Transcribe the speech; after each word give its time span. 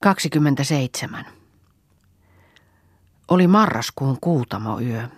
27. 0.00 1.24
Oli 3.28 3.46
marraskuun 3.46 4.18
kuutamoyö. 4.20 5.08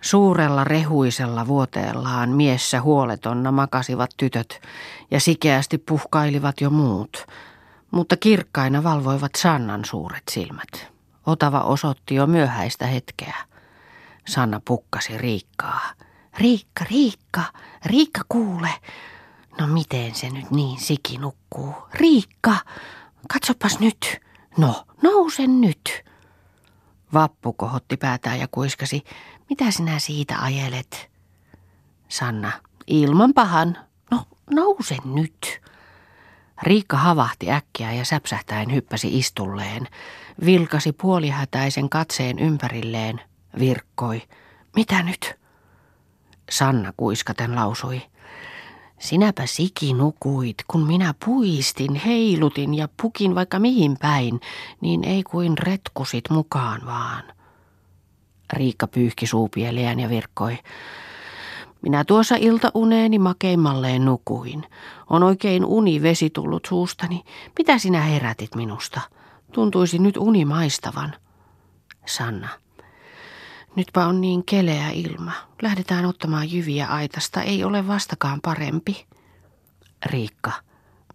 Suurella 0.00 0.64
rehuisella 0.64 1.46
vuoteellaan 1.46 2.30
miessä 2.30 2.80
huoletonna 2.80 3.52
makasivat 3.52 4.10
tytöt 4.16 4.60
ja 5.10 5.20
sikeästi 5.20 5.78
puhkailivat 5.78 6.60
jo 6.60 6.70
muut, 6.70 7.26
mutta 7.90 8.16
kirkkaina 8.16 8.84
valvoivat 8.84 9.32
Sannan 9.36 9.84
suuret 9.84 10.22
silmät. 10.30 10.92
Otava 11.26 11.60
osoitti 11.60 12.14
jo 12.14 12.26
myöhäistä 12.26 12.86
hetkeä. 12.86 13.36
Sanna 14.28 14.60
pukkasi 14.64 15.18
Riikkaa. 15.18 15.90
Riikka, 16.38 16.84
Riikka, 16.90 17.42
Riikka 17.84 18.20
kuule. 18.28 18.70
No 19.60 19.66
miten 19.66 20.14
se 20.14 20.30
nyt 20.30 20.50
niin 20.50 20.80
siki 20.80 21.18
nukkuu? 21.18 21.74
Riikka, 21.94 22.56
katsopas 23.32 23.78
nyt. 23.80 24.20
No, 24.56 24.84
nouse 25.02 25.46
nyt. 25.46 26.04
Vappu 27.12 27.52
kohotti 27.52 27.96
päätään 27.96 28.40
ja 28.40 28.48
kuiskasi, 28.50 29.04
mitä 29.50 29.70
sinä 29.70 29.98
siitä 29.98 30.38
ajelet? 30.38 31.10
Sanna, 32.08 32.52
ilman 32.86 33.34
pahan. 33.34 33.76
No, 34.10 34.24
nouse 34.50 34.96
nyt. 35.04 35.60
Riikka 36.62 36.96
havahti 36.96 37.50
äkkiä 37.50 37.92
ja 37.92 38.04
säpsähtäen 38.04 38.74
hyppäsi 38.74 39.18
istulleen. 39.18 39.88
Vilkasi 40.44 40.92
puolihätäisen 40.92 41.88
katseen 41.88 42.38
ympärilleen. 42.38 43.20
Virkkoi. 43.58 44.22
Mitä 44.76 45.02
nyt? 45.02 45.38
Sanna 46.50 46.92
kuiskaten 46.96 47.54
lausui. 47.54 48.02
Sinäpä 48.98 49.46
siki 49.46 49.92
nukuit, 49.92 50.56
kun 50.68 50.86
minä 50.86 51.14
puistin, 51.24 51.94
heilutin 51.94 52.74
ja 52.74 52.88
pukin 53.02 53.34
vaikka 53.34 53.58
mihin 53.58 53.96
päin, 54.00 54.40
niin 54.80 55.04
ei 55.04 55.22
kuin 55.22 55.58
retkusit 55.58 56.24
mukaan 56.30 56.86
vaan. 56.86 57.24
Riikka 58.52 58.86
pyyhki 58.86 59.26
suupieliään 59.26 60.00
ja 60.00 60.08
virkkoi. 60.08 60.58
Minä 61.82 62.04
tuossa 62.04 62.36
iltauneeni 62.36 63.18
makeimmalleen 63.18 64.04
nukuin. 64.04 64.66
On 65.10 65.22
oikein 65.22 65.64
uni 65.64 66.02
vesi 66.02 66.30
tullut 66.30 66.64
suustani. 66.68 67.24
Mitä 67.58 67.78
sinä 67.78 68.00
herätit 68.00 68.54
minusta? 68.54 69.00
Tuntuisi 69.52 69.98
nyt 69.98 70.16
uni 70.16 70.44
maistavan. 70.44 71.14
Nytpä 73.78 74.06
on 74.06 74.20
niin 74.20 74.44
keleä 74.44 74.90
ilma. 74.90 75.32
Lähdetään 75.62 76.04
ottamaan 76.04 76.52
jyviä 76.52 76.86
aitasta. 76.86 77.42
Ei 77.42 77.64
ole 77.64 77.86
vastakaan 77.86 78.40
parempi. 78.40 79.06
Riikka. 80.06 80.52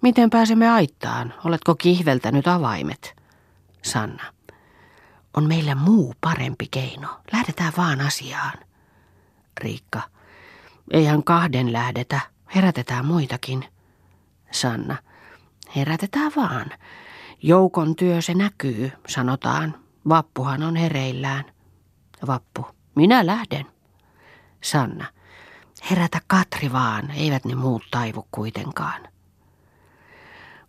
Miten 0.02 0.30
pääsemme 0.30 0.70
aittaan? 0.70 1.34
Oletko 1.46 1.76
kihveltänyt 1.76 2.48
avaimet? 2.48 3.16
Sanna. 3.82 4.24
On 5.38 5.48
meillä 5.48 5.76
muu 5.76 6.14
parempi 6.22 6.68
keino. 6.72 7.08
Lähdetään 7.34 7.74
vaan 7.78 8.02
asiaan. 8.02 8.54
Riikka. 9.62 10.02
Eihän 10.92 11.24
kahden 11.24 11.74
lähdetä. 11.74 12.20
Herätetään 12.56 13.06
muitakin. 13.06 13.66
Sanna. 14.52 14.98
Herätetään 15.76 16.32
vaan. 16.36 16.66
Joukon 17.42 17.96
työ 17.96 18.22
se 18.22 18.34
näkyy, 18.34 18.92
sanotaan. 19.08 19.76
Vappuhan 20.10 20.64
on 20.64 20.76
hereillään. 20.76 21.46
Vappu. 22.28 22.66
Minä 22.96 23.26
lähden. 23.26 23.66
Sanna. 24.64 25.06
Herätä 25.90 26.22
Katri 26.28 26.74
vaan, 26.74 27.12
eivät 27.12 27.46
ne 27.46 27.56
muut 27.56 27.84
taivu 27.92 28.28
kuitenkaan. 28.32 29.02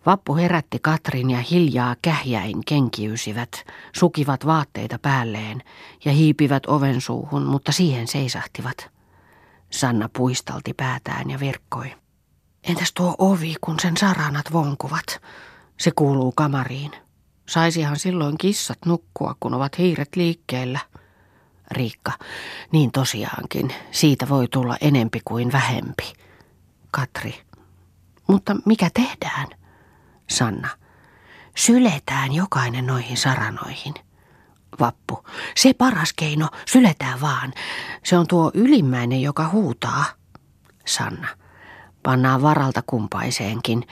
Vappu 0.07 0.37
herätti 0.37 0.79
Katrin 0.79 1.31
ja 1.31 1.39
hiljaa 1.39 1.97
kähjäin 2.03 2.65
kenkiysivät, 2.67 3.65
sukivat 3.93 4.47
vaatteita 4.47 4.99
päälleen 4.99 5.63
ja 6.05 6.13
hiipivät 6.13 6.67
oven 6.67 7.01
suuhun, 7.01 7.43
mutta 7.43 7.73
siihen 7.73 8.09
seisahtivat. 8.09 8.91
Sanna 9.71 10.09
puistalti 10.09 10.75
päätään 10.75 11.31
ja 11.31 11.41
verkkoi. 11.41 11.95
Entäs 12.65 12.93
tuo 12.93 13.15
ovi, 13.19 13.55
kun 13.61 13.81
sen 13.81 13.97
saranat 13.97 14.53
vonkuvat? 14.53 15.21
Se 15.81 15.91
kuuluu 15.91 16.33
kamariin. 16.33 16.91
Saisihan 17.49 17.99
silloin 17.99 18.39
kissat 18.39 18.79
nukkua, 18.87 19.37
kun 19.41 19.55
ovat 19.55 19.79
hiiret 19.79 20.17
liikkeellä. 20.17 20.79
Riikka, 21.71 22.13
niin 22.73 22.93
tosiaankin, 22.93 23.75
siitä 23.91 24.29
voi 24.29 24.49
tulla 24.49 24.77
enempi 24.81 25.21
kuin 25.25 25.53
vähempi. 25.53 26.13
Katri, 26.91 27.43
mutta 28.27 28.57
mikä 28.67 28.91
tehdään? 28.95 29.47
Sanna, 30.31 30.69
syletään 31.57 32.33
jokainen 32.33 32.87
noihin 32.87 33.17
saranoihin. 33.17 33.95
Vappu, 34.81 35.25
se 35.57 35.75
paras 35.75 36.13
keino, 36.13 36.49
syletään 36.67 37.21
vaan. 37.21 37.53
Se 38.05 38.19
on 38.19 38.27
tuo 38.27 38.51
ylimmäinen, 38.55 39.23
joka 39.23 39.49
huutaa. 39.49 40.05
Sanna, 40.87 41.29
pannaan 42.03 42.43
varalta 42.43 42.83
kumpaiseenkin. 42.87 43.87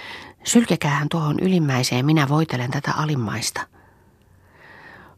Sylkekäähän 0.44 1.08
tuohon 1.08 1.40
ylimmäiseen, 1.40 2.06
minä 2.06 2.28
voitelen 2.28 2.70
tätä 2.70 2.92
alimmaista. 2.92 3.66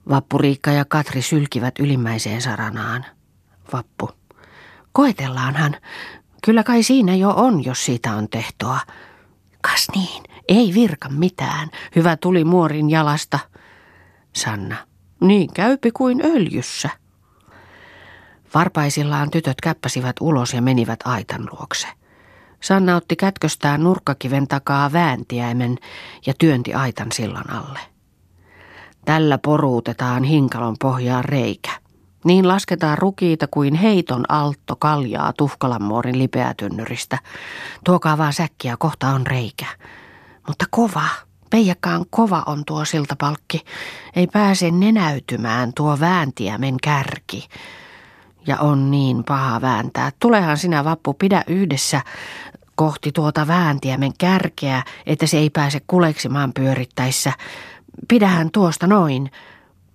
Vappuriikka 0.09 0.71
ja 0.71 0.85
Katri 0.85 1.23
sylkivät 1.23 1.79
ylimmäiseen 1.79 2.43
saranaan. 2.43 3.05
Vappu. 3.73 4.11
Koetellaanhan. 4.93 5.77
Kyllä 6.45 6.63
kai 6.63 6.83
siinä 6.83 7.15
jo 7.15 7.31
on, 7.31 7.65
jos 7.65 7.85
siitä 7.85 8.15
on 8.15 8.29
tehtoa. 8.29 8.81
Kas 9.61 9.87
niin, 9.95 10.23
ei 10.49 10.75
virka 10.75 11.09
mitään. 11.09 11.71
Hyvä 11.97 12.17
tuli 12.17 12.45
muorin 12.45 12.91
jalasta. 12.91 13.39
Sanna. 14.33 14.77
Niin 15.21 15.53
käypi 15.53 15.91
kuin 15.91 16.21
öljyssä. 16.25 16.91
Varpaisillaan 18.55 19.31
tytöt 19.31 19.61
käppäsivät 19.61 20.17
ulos 20.21 20.55
ja 20.55 20.63
menivät 20.63 21.01
aitan 21.05 21.49
luokse. 21.53 21.89
Sanna 22.61 22.97
otti 22.97 23.17
kätköstään 23.17 23.83
nurkkakiven 23.83 24.49
takaa 24.49 24.93
vääntiäimen 24.93 25.79
ja 26.27 26.35
työnti 26.39 26.75
aitan 26.75 27.13
sillan 27.13 27.51
alle. 27.51 27.94
Tällä 29.05 29.39
poruutetaan 29.39 30.25
hinkalon 30.25 30.77
pohjaan 30.81 31.25
reikä. 31.25 31.71
Niin 32.25 32.49
lasketaan 32.49 32.99
rukiita 32.99 33.47
kuin 33.51 33.75
heiton 33.75 34.25
altto 34.29 34.77
kaljaa 34.77 35.33
tuhkalammuorin 35.33 36.19
lipeätynnyristä. 36.19 37.19
Tuokaa 37.85 38.19
vaan 38.19 38.33
säkkiä, 38.33 38.77
kohta 38.79 39.09
on 39.09 39.27
reikä. 39.27 39.67
Mutta 40.49 40.65
kova, 40.71 41.05
peijakkaan 41.51 42.05
kova 42.11 42.43
on 42.47 42.65
tuo 42.65 42.85
siltapalkki. 42.85 43.65
Ei 44.17 44.27
pääse 44.27 44.71
nenäytymään 44.71 45.73
tuo 45.77 46.01
vääntiämen 46.01 46.77
kärki. 46.83 47.49
Ja 48.47 48.59
on 48.59 48.91
niin 48.91 49.25
paha 49.25 49.61
vääntää. 49.61 50.11
Tulehan 50.21 50.59
sinä 50.59 50.85
vappu, 50.85 51.15
pidä 51.15 51.45
yhdessä 51.47 52.01
kohti 52.75 53.13
tuota 53.13 53.47
vääntiämen 53.47 54.13
kärkeä, 54.19 54.83
että 55.07 55.27
se 55.27 55.39
ei 55.39 55.51
pääse 55.51 55.81
kuleksimaan 55.87 56.53
pyörittäessä. 56.53 57.33
Pidähän 58.09 58.50
tuosta 58.50 58.87
noin. 58.87 59.31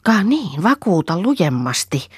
Ka 0.04 0.24
niin, 0.24 0.64
vakuuta 0.64 1.22
lujemmasti. 1.22 2.10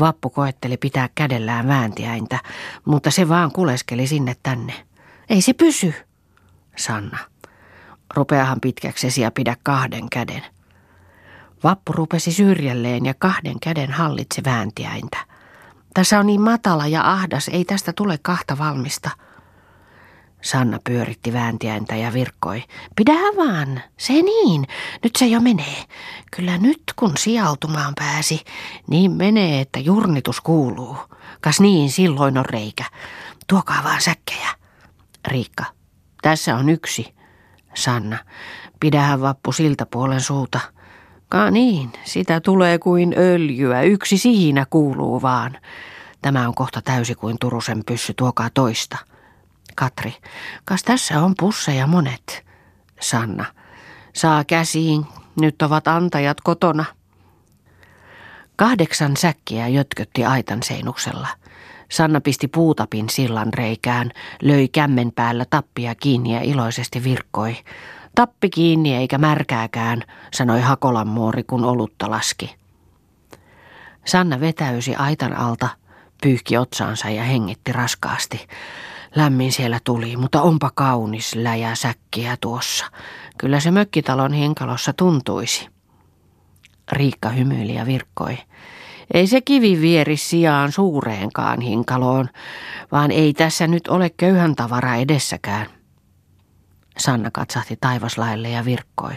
Vappu 0.00 0.30
koetteli 0.30 0.76
pitää 0.76 1.08
kädellään 1.14 1.68
vääntiäintä, 1.68 2.38
mutta 2.84 3.10
se 3.10 3.28
vaan 3.28 3.52
kuleskeli 3.52 4.06
sinne 4.06 4.36
tänne. 4.42 4.86
Ei 5.28 5.42
se 5.42 5.52
pysy. 5.52 5.94
Sanna. 6.76 7.18
Rupeahan 8.14 8.60
pitkäksesi 8.60 9.20
ja 9.20 9.30
pidä 9.30 9.56
kahden 9.62 10.10
käden. 10.10 10.42
Vappu 11.64 11.92
rupesi 11.92 12.32
syrjälleen 12.32 13.06
ja 13.06 13.14
kahden 13.18 13.60
käden 13.60 13.90
hallitsi 13.92 14.44
vääntiäintä. 14.44 15.16
Tässä 15.94 16.18
on 16.18 16.26
niin 16.26 16.40
matala 16.40 16.86
ja 16.86 17.12
ahdas, 17.12 17.48
ei 17.48 17.64
tästä 17.64 17.92
tule 17.92 18.18
kahta 18.22 18.58
valmista. 18.58 19.10
Sanna 20.42 20.78
pyöritti 20.84 21.32
vääntiäintä 21.32 21.96
ja 21.96 22.12
virkkoi. 22.12 22.62
Pidähän 22.96 23.36
vaan, 23.36 23.82
se 23.96 24.12
niin, 24.12 24.66
nyt 25.02 25.16
se 25.16 25.26
jo 25.26 25.40
menee. 25.40 25.84
Kyllä 26.36 26.58
nyt 26.58 26.82
kun 26.96 27.12
sijaltumaan 27.18 27.94
pääsi, 27.94 28.44
niin 28.88 29.10
menee, 29.10 29.60
että 29.60 29.78
jurnitus 29.78 30.40
kuuluu. 30.40 30.96
Kas 31.40 31.60
niin, 31.60 31.90
silloin 31.90 32.38
on 32.38 32.46
reikä. 32.46 32.84
Tuokaa 33.46 33.84
vaan 33.84 34.00
säkkejä. 34.00 34.48
Riikka, 35.28 35.64
tässä 36.22 36.56
on 36.56 36.68
yksi. 36.68 37.14
Sanna, 37.74 38.18
pidähän 38.80 39.20
vappu 39.20 39.52
siltä 39.52 39.86
puolen 39.86 40.20
suuta. 40.20 40.60
Ka 41.28 41.50
niin, 41.50 41.92
sitä 42.04 42.40
tulee 42.40 42.78
kuin 42.78 43.14
öljyä, 43.18 43.82
yksi 43.82 44.18
siinä 44.18 44.66
kuuluu 44.70 45.22
vaan. 45.22 45.58
Tämä 46.22 46.48
on 46.48 46.54
kohta 46.54 46.82
täysi 46.82 47.14
kuin 47.14 47.36
Turusen 47.40 47.82
pyssy, 47.86 48.14
tuokaa 48.16 48.50
toista. 48.54 49.09
Katri, 49.80 50.14
kas 50.64 50.82
tässä 50.82 51.22
on 51.22 51.34
pusseja 51.38 51.86
monet. 51.86 52.44
Sanna, 53.00 53.44
saa 54.14 54.44
käsiin, 54.44 55.06
nyt 55.40 55.62
ovat 55.62 55.88
antajat 55.88 56.40
kotona. 56.40 56.84
Kahdeksan 58.56 59.16
säkkiä 59.16 59.68
jötkötti 59.68 60.24
aitan 60.24 60.62
seinuksella. 60.62 61.28
Sanna 61.90 62.20
pisti 62.20 62.48
puutapin 62.48 63.10
sillan 63.10 63.54
reikään, 63.54 64.10
löi 64.42 64.68
kämmen 64.68 65.12
päällä 65.12 65.44
tappia 65.50 65.94
kiinni 65.94 66.34
ja 66.34 66.40
iloisesti 66.40 67.04
virkkoi. 67.04 67.56
Tappi 68.14 68.50
kiinni 68.50 68.96
eikä 68.96 69.18
märkääkään, 69.18 70.02
sanoi 70.34 70.60
Hakolan 70.60 71.08
muori, 71.08 71.42
kun 71.42 71.64
olutta 71.64 72.10
laski. 72.10 72.56
Sanna 74.06 74.40
vetäysi 74.40 74.94
aitan 74.94 75.36
alta, 75.36 75.68
pyyhki 76.22 76.56
otsaansa 76.56 77.10
ja 77.10 77.22
hengitti 77.24 77.72
raskaasti. 77.72 78.46
Lämmin 79.14 79.52
siellä 79.52 79.80
tuli, 79.84 80.16
mutta 80.16 80.42
onpa 80.42 80.70
kaunis 80.74 81.34
läjä 81.34 81.74
säkkiä 81.74 82.36
tuossa. 82.40 82.86
Kyllä 83.38 83.60
se 83.60 83.70
mökkitalon 83.70 84.32
hinkalossa 84.32 84.92
tuntuisi. 84.92 85.68
Riikka 86.92 87.28
hymyili 87.28 87.74
ja 87.74 87.86
virkkoi. 87.86 88.38
Ei 89.14 89.26
se 89.26 89.40
kivi 89.40 89.80
vieri 89.80 90.16
sijaan 90.16 90.72
suureenkaan 90.72 91.60
hinkaloon, 91.60 92.28
vaan 92.92 93.10
ei 93.10 93.34
tässä 93.34 93.66
nyt 93.66 93.88
ole 93.88 94.10
köyhän 94.10 94.56
tavara 94.56 94.94
edessäkään. 94.94 95.66
Sanna 96.98 97.30
katsahti 97.30 97.78
taivaslaille 97.80 98.50
ja 98.50 98.64
virkkoi. 98.64 99.14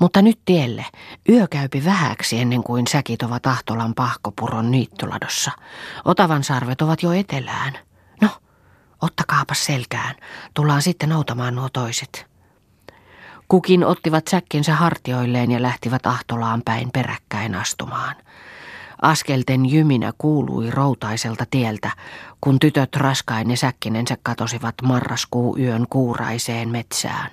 Mutta 0.00 0.22
nyt 0.22 0.38
tielle. 0.44 0.84
Yö 1.28 1.46
käypi 1.50 1.84
vähäksi 1.84 2.40
ennen 2.40 2.62
kuin 2.62 2.86
säkit 2.86 3.22
ovat 3.22 3.46
Ahtolan 3.46 3.94
pahkopuron 3.94 4.70
niittoladossa. 4.70 5.50
Otavan 6.04 6.44
sarvet 6.44 6.82
ovat 6.82 7.02
jo 7.02 7.12
etelään. 7.12 7.85
Ottakaapas 9.02 9.64
selkään. 9.64 10.14
Tullaan 10.54 10.82
sitten 10.82 11.08
noutamaan 11.08 11.54
nuo 11.54 11.68
toiset. 11.72 12.26
Kukin 13.48 13.84
ottivat 13.84 14.28
säkkinsä 14.28 14.74
hartioilleen 14.74 15.50
ja 15.50 15.62
lähtivät 15.62 16.06
Ahtolaan 16.06 16.62
päin 16.64 16.90
peräkkäin 16.92 17.54
astumaan. 17.54 18.16
Askelten 19.02 19.66
jyminä 19.66 20.12
kuului 20.18 20.70
routaiselta 20.70 21.46
tieltä, 21.50 21.90
kun 22.40 22.58
tytöt 22.58 22.96
raskain 22.96 23.50
ja 23.50 23.56
säkkinensä 23.56 24.16
katosivat 24.22 24.74
marraskuu 24.82 25.58
yön 25.58 25.86
kuuraiseen 25.90 26.68
metsään. 26.68 27.30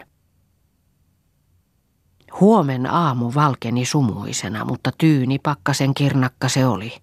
Huomen 2.39 2.91
aamu 2.91 3.31
valkeni 3.35 3.85
sumuisena, 3.85 4.65
mutta 4.65 4.91
tyyni 4.97 5.39
pakkasen 5.39 5.93
kirnakka 5.93 6.49
se 6.49 6.65
oli. 6.65 6.93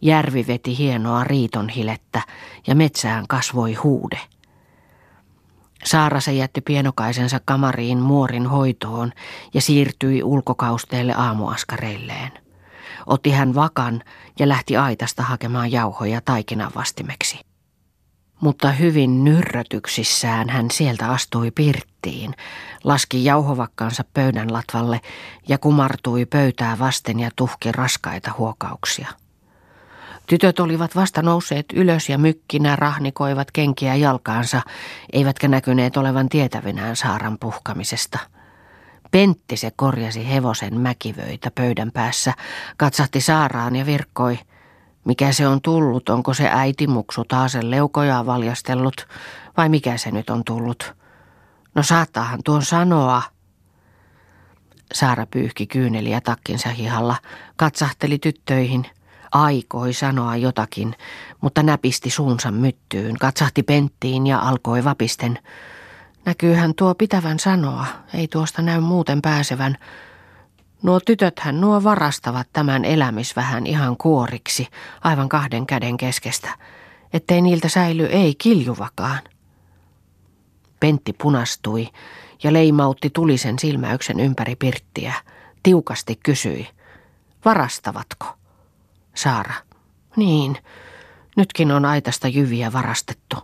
Järvi 0.00 0.46
veti 0.46 0.78
hienoa 0.78 1.24
riitonhilettä 1.24 2.22
ja 2.66 2.74
metsään 2.74 3.24
kasvoi 3.28 3.74
huude. 3.74 4.20
Saara 5.84 6.20
se 6.20 6.32
jätti 6.32 6.60
pienokaisensa 6.60 7.40
kamariin 7.44 7.98
muorin 7.98 8.46
hoitoon 8.46 9.12
ja 9.54 9.60
siirtyi 9.60 10.22
ulkokausteelle 10.22 11.14
aamuaskareilleen. 11.16 12.32
Otti 13.06 13.30
hän 13.30 13.54
vakan 13.54 14.02
ja 14.38 14.48
lähti 14.48 14.76
aitasta 14.76 15.22
hakemaan 15.22 15.72
jauhoja 15.72 16.20
taikinan 16.20 16.70
vastimeksi. 16.74 17.40
Mutta 18.40 18.72
hyvin 18.72 19.24
nyrrötyksissään 19.24 20.48
hän 20.48 20.70
sieltä 20.70 21.10
astui 21.10 21.50
pirttiin, 21.50 22.34
laski 22.84 23.24
jauhovakkansa 23.24 24.04
pöydän 24.14 24.52
latvalle 24.52 25.00
ja 25.48 25.58
kumartui 25.58 26.26
pöytää 26.26 26.78
vasten 26.78 27.20
ja 27.20 27.30
tuhki 27.36 27.72
raskaita 27.72 28.32
huokauksia. 28.38 29.08
Tytöt 30.28 30.60
olivat 30.60 30.96
vasta 30.96 31.22
nousseet 31.22 31.66
ylös 31.74 32.08
ja 32.08 32.18
mykkinä 32.18 32.76
rahnikoivat 32.76 33.50
kenkiä 33.50 33.94
jalkaansa, 33.94 34.60
eivätkä 35.12 35.48
näkyneet 35.48 35.96
olevan 35.96 36.28
tietävinään 36.28 36.96
saaran 36.96 37.38
puhkamisesta. 37.38 38.18
Pentti 39.10 39.56
se 39.56 39.70
korjasi 39.76 40.28
hevosen 40.28 40.80
mäkivöitä 40.80 41.50
pöydän 41.54 41.92
päässä, 41.92 42.32
katsahti 42.76 43.20
saaraan 43.20 43.76
ja 43.76 43.86
virkkoi– 43.86 44.38
mikä 45.08 45.32
se 45.32 45.46
on 45.46 45.60
tullut, 45.60 46.08
onko 46.08 46.34
se 46.34 46.48
äitimuksu 46.52 47.24
taas 47.24 47.52
sen 47.52 47.70
leukojaa 47.70 48.26
valjastellut 48.26 49.08
vai 49.56 49.68
mikä 49.68 49.96
se 49.96 50.10
nyt 50.10 50.30
on 50.30 50.44
tullut? 50.44 50.94
No 51.74 51.82
saattaahan 51.82 52.40
tuon 52.44 52.62
sanoa. 52.62 53.22
Saara 54.94 55.26
pyyhki 55.26 55.66
kyyneliä 55.66 56.20
takkinsa 56.20 56.68
hihalla, 56.68 57.16
katsahteli 57.56 58.18
tyttöihin, 58.18 58.86
aikoi 59.32 59.92
sanoa 59.92 60.36
jotakin, 60.36 60.94
mutta 61.40 61.62
näpisti 61.62 62.10
suunsa 62.10 62.50
myttyyn, 62.50 63.18
katsahti 63.18 63.62
penttiin 63.62 64.26
ja 64.26 64.38
alkoi 64.38 64.84
vapisten. 64.84 65.38
Näkyyhän 66.24 66.74
tuo 66.74 66.94
pitävän 66.94 67.38
sanoa, 67.38 67.86
ei 68.14 68.28
tuosta 68.28 68.62
näy 68.62 68.80
muuten 68.80 69.22
pääsevän, 69.22 69.78
Nuo 70.82 71.00
tytöthän 71.00 71.60
nuo 71.60 71.84
varastavat 71.84 72.48
tämän 72.52 72.84
elämisvähän 72.84 73.66
ihan 73.66 73.96
kuoriksi, 73.96 74.66
aivan 75.04 75.28
kahden 75.28 75.66
käden 75.66 75.96
keskestä, 75.96 76.48
ettei 77.12 77.42
niiltä 77.42 77.68
säily 77.68 78.04
ei 78.04 78.34
kiljuvakaan. 78.34 79.20
Pentti 80.80 81.12
punastui 81.12 81.88
ja 82.42 82.52
leimautti 82.52 83.10
tulisen 83.10 83.58
silmäyksen 83.58 84.20
ympäri 84.20 84.56
pirttiä. 84.56 85.14
Tiukasti 85.62 86.18
kysyi, 86.22 86.68
varastavatko? 87.44 88.26
Saara, 89.18 89.54
niin, 90.16 90.56
nytkin 91.36 91.72
on 91.72 91.84
aitasta 91.84 92.28
jyviä 92.28 92.72
varastettu. 92.72 93.36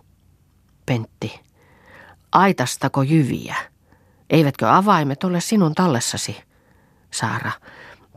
Pentti, 0.85 1.39
aitastako 2.31 3.01
jyviä? 3.01 3.55
Eivätkö 4.29 4.71
avaimet 4.71 5.23
ole 5.23 5.41
sinun 5.41 5.75
tallessasi? 5.75 6.37
Saara. 7.11 7.51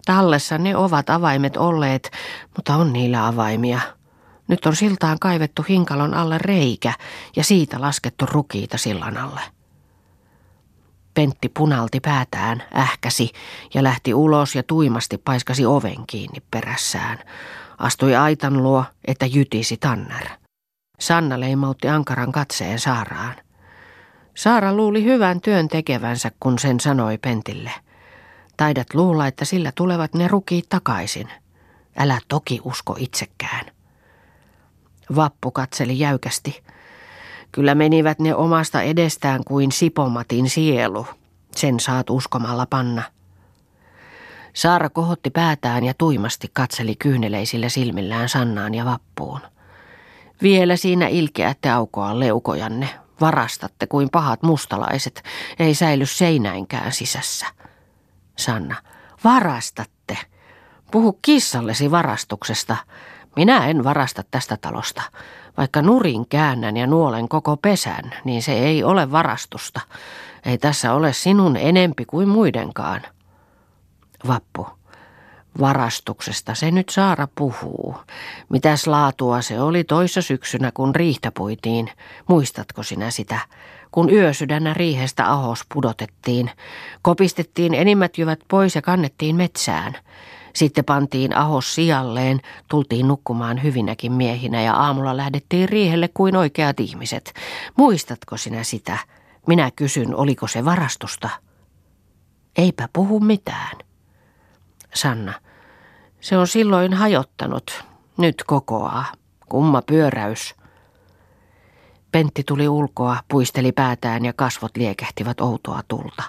Tallessa 0.06 0.58
ne 0.58 0.76
ovat 0.76 1.10
avaimet 1.10 1.56
olleet, 1.56 2.10
mutta 2.56 2.76
on 2.76 2.92
niillä 2.92 3.26
avaimia. 3.26 3.80
Nyt 4.48 4.66
on 4.66 4.76
siltaan 4.76 5.18
kaivettu 5.18 5.64
hinkalon 5.68 6.14
alle 6.14 6.38
reikä 6.38 6.92
ja 7.36 7.44
siitä 7.44 7.80
laskettu 7.80 8.26
rukiita 8.26 8.78
sillan 8.78 9.16
alle. 9.16 9.40
Pentti 11.18 11.48
punalti 11.48 12.00
päätään, 12.00 12.62
ähkäsi 12.76 13.30
ja 13.74 13.82
lähti 13.82 14.14
ulos 14.14 14.54
ja 14.54 14.62
tuimasti 14.62 15.18
paiskasi 15.18 15.66
oven 15.66 16.06
kiinni 16.06 16.42
perässään. 16.50 17.18
Astui 17.78 18.16
aitan 18.16 18.62
luo, 18.62 18.84
että 19.04 19.26
jytisi 19.26 19.76
Tanner. 19.76 20.28
Sanna 21.00 21.40
leimautti 21.40 21.88
ankaran 21.88 22.32
katseen 22.32 22.78
Saaraan. 22.78 23.34
Saara 24.34 24.74
luuli 24.74 25.04
hyvän 25.04 25.40
työn 25.40 25.68
tekevänsä, 25.68 26.30
kun 26.40 26.58
sen 26.58 26.80
sanoi 26.80 27.18
Pentille– 27.18 27.72
Taidat 28.58 28.94
luulla, 28.94 29.26
että 29.26 29.44
sillä 29.44 29.72
tulevat 29.74 30.14
ne 30.14 30.28
rukiit 30.28 30.68
takaisin. 30.68 31.28
Älä 31.96 32.18
toki 32.28 32.60
usko 32.64 32.96
itsekään. 32.98 33.64
Vappu 35.16 35.50
katseli 35.50 35.98
jäykästi. 35.98 36.62
Kyllä 37.52 37.74
menivät 37.74 38.18
ne 38.18 38.34
omasta 38.34 38.82
edestään 38.82 39.44
kuin 39.44 39.72
sipomatin 39.72 40.50
sielu. 40.50 41.06
Sen 41.56 41.80
saat 41.80 42.10
uskomalla 42.10 42.66
panna. 42.70 43.02
Saara 44.54 44.90
kohotti 44.90 45.30
päätään 45.30 45.84
ja 45.84 45.94
tuimasti 45.98 46.50
katseli 46.52 46.96
kyyneleisillä 46.96 47.68
silmillään 47.68 48.28
Sannaan 48.28 48.74
ja 48.74 48.84
Vappuun. 48.84 49.40
Vielä 50.42 50.76
siinä 50.76 51.08
ilkeätte 51.08 51.70
aukoa 51.70 52.18
leukojanne. 52.18 52.88
Varastatte 53.20 53.86
kuin 53.86 54.08
pahat 54.10 54.42
mustalaiset. 54.42 55.22
Ei 55.58 55.74
säily 55.74 56.06
seinäinkään 56.06 56.92
sisässä. 56.92 57.46
Sanna. 58.36 58.76
Varastatte. 59.24 60.18
Puhu 60.90 61.18
kissallesi 61.22 61.90
varastuksesta. 61.90 62.76
Minä 63.36 63.66
en 63.66 63.84
varasta 63.84 64.22
tästä 64.30 64.56
talosta. 64.56 65.02
Vaikka 65.58 65.82
nurin 65.82 66.28
käännän 66.28 66.76
ja 66.76 66.86
nuolen 66.86 67.28
koko 67.28 67.56
pesän, 67.56 68.14
niin 68.24 68.42
se 68.42 68.52
ei 68.52 68.84
ole 68.84 69.12
varastusta. 69.12 69.80
Ei 70.46 70.58
tässä 70.58 70.94
ole 70.94 71.12
sinun 71.12 71.56
enempi 71.56 72.04
kuin 72.04 72.28
muidenkaan. 72.28 73.02
Vappu. 74.26 74.66
Varastuksesta 75.60 76.54
se 76.54 76.70
nyt 76.70 76.88
Saara 76.88 77.28
puhuu. 77.34 77.96
Mitäs 78.48 78.86
laatua 78.86 79.42
se 79.42 79.60
oli 79.60 79.84
toissa 79.84 80.22
syksynä, 80.22 80.72
kun 80.74 80.94
riihtä 80.94 81.32
puitiin. 81.32 81.90
Muistatko 82.28 82.82
sinä 82.82 83.10
sitä? 83.10 83.38
kun 83.90 84.12
yösydännä 84.12 84.74
riihestä 84.74 85.32
ahos 85.32 85.64
pudotettiin. 85.74 86.50
Kopistettiin 87.02 87.74
enimmät 87.74 88.18
jyvät 88.18 88.40
pois 88.48 88.74
ja 88.74 88.82
kannettiin 88.82 89.36
metsään. 89.36 89.96
Sitten 90.54 90.84
pantiin 90.84 91.36
ahos 91.36 91.74
sijalleen, 91.74 92.40
tultiin 92.68 93.08
nukkumaan 93.08 93.62
hyvinäkin 93.62 94.12
miehinä 94.12 94.62
ja 94.62 94.74
aamulla 94.74 95.16
lähdettiin 95.16 95.68
riihelle 95.68 96.08
kuin 96.08 96.36
oikeat 96.36 96.80
ihmiset. 96.80 97.34
Muistatko 97.76 98.36
sinä 98.36 98.64
sitä? 98.64 98.98
Minä 99.46 99.70
kysyn, 99.76 100.14
oliko 100.14 100.46
se 100.46 100.64
varastusta? 100.64 101.28
Eipä 102.56 102.88
puhu 102.92 103.20
mitään. 103.20 103.76
Sanna. 104.94 105.32
Se 106.20 106.38
on 106.38 106.46
silloin 106.46 106.94
hajottanut. 106.94 107.84
Nyt 108.16 108.44
kokoaa. 108.46 109.04
Kumma 109.48 109.82
pyöräys. 109.82 110.54
Pentti 112.12 112.42
tuli 112.46 112.68
ulkoa, 112.68 113.16
puisteli 113.28 113.72
päätään 113.72 114.24
ja 114.24 114.32
kasvot 114.32 114.76
liekehtivät 114.76 115.40
outoa 115.40 115.80
tulta. 115.88 116.22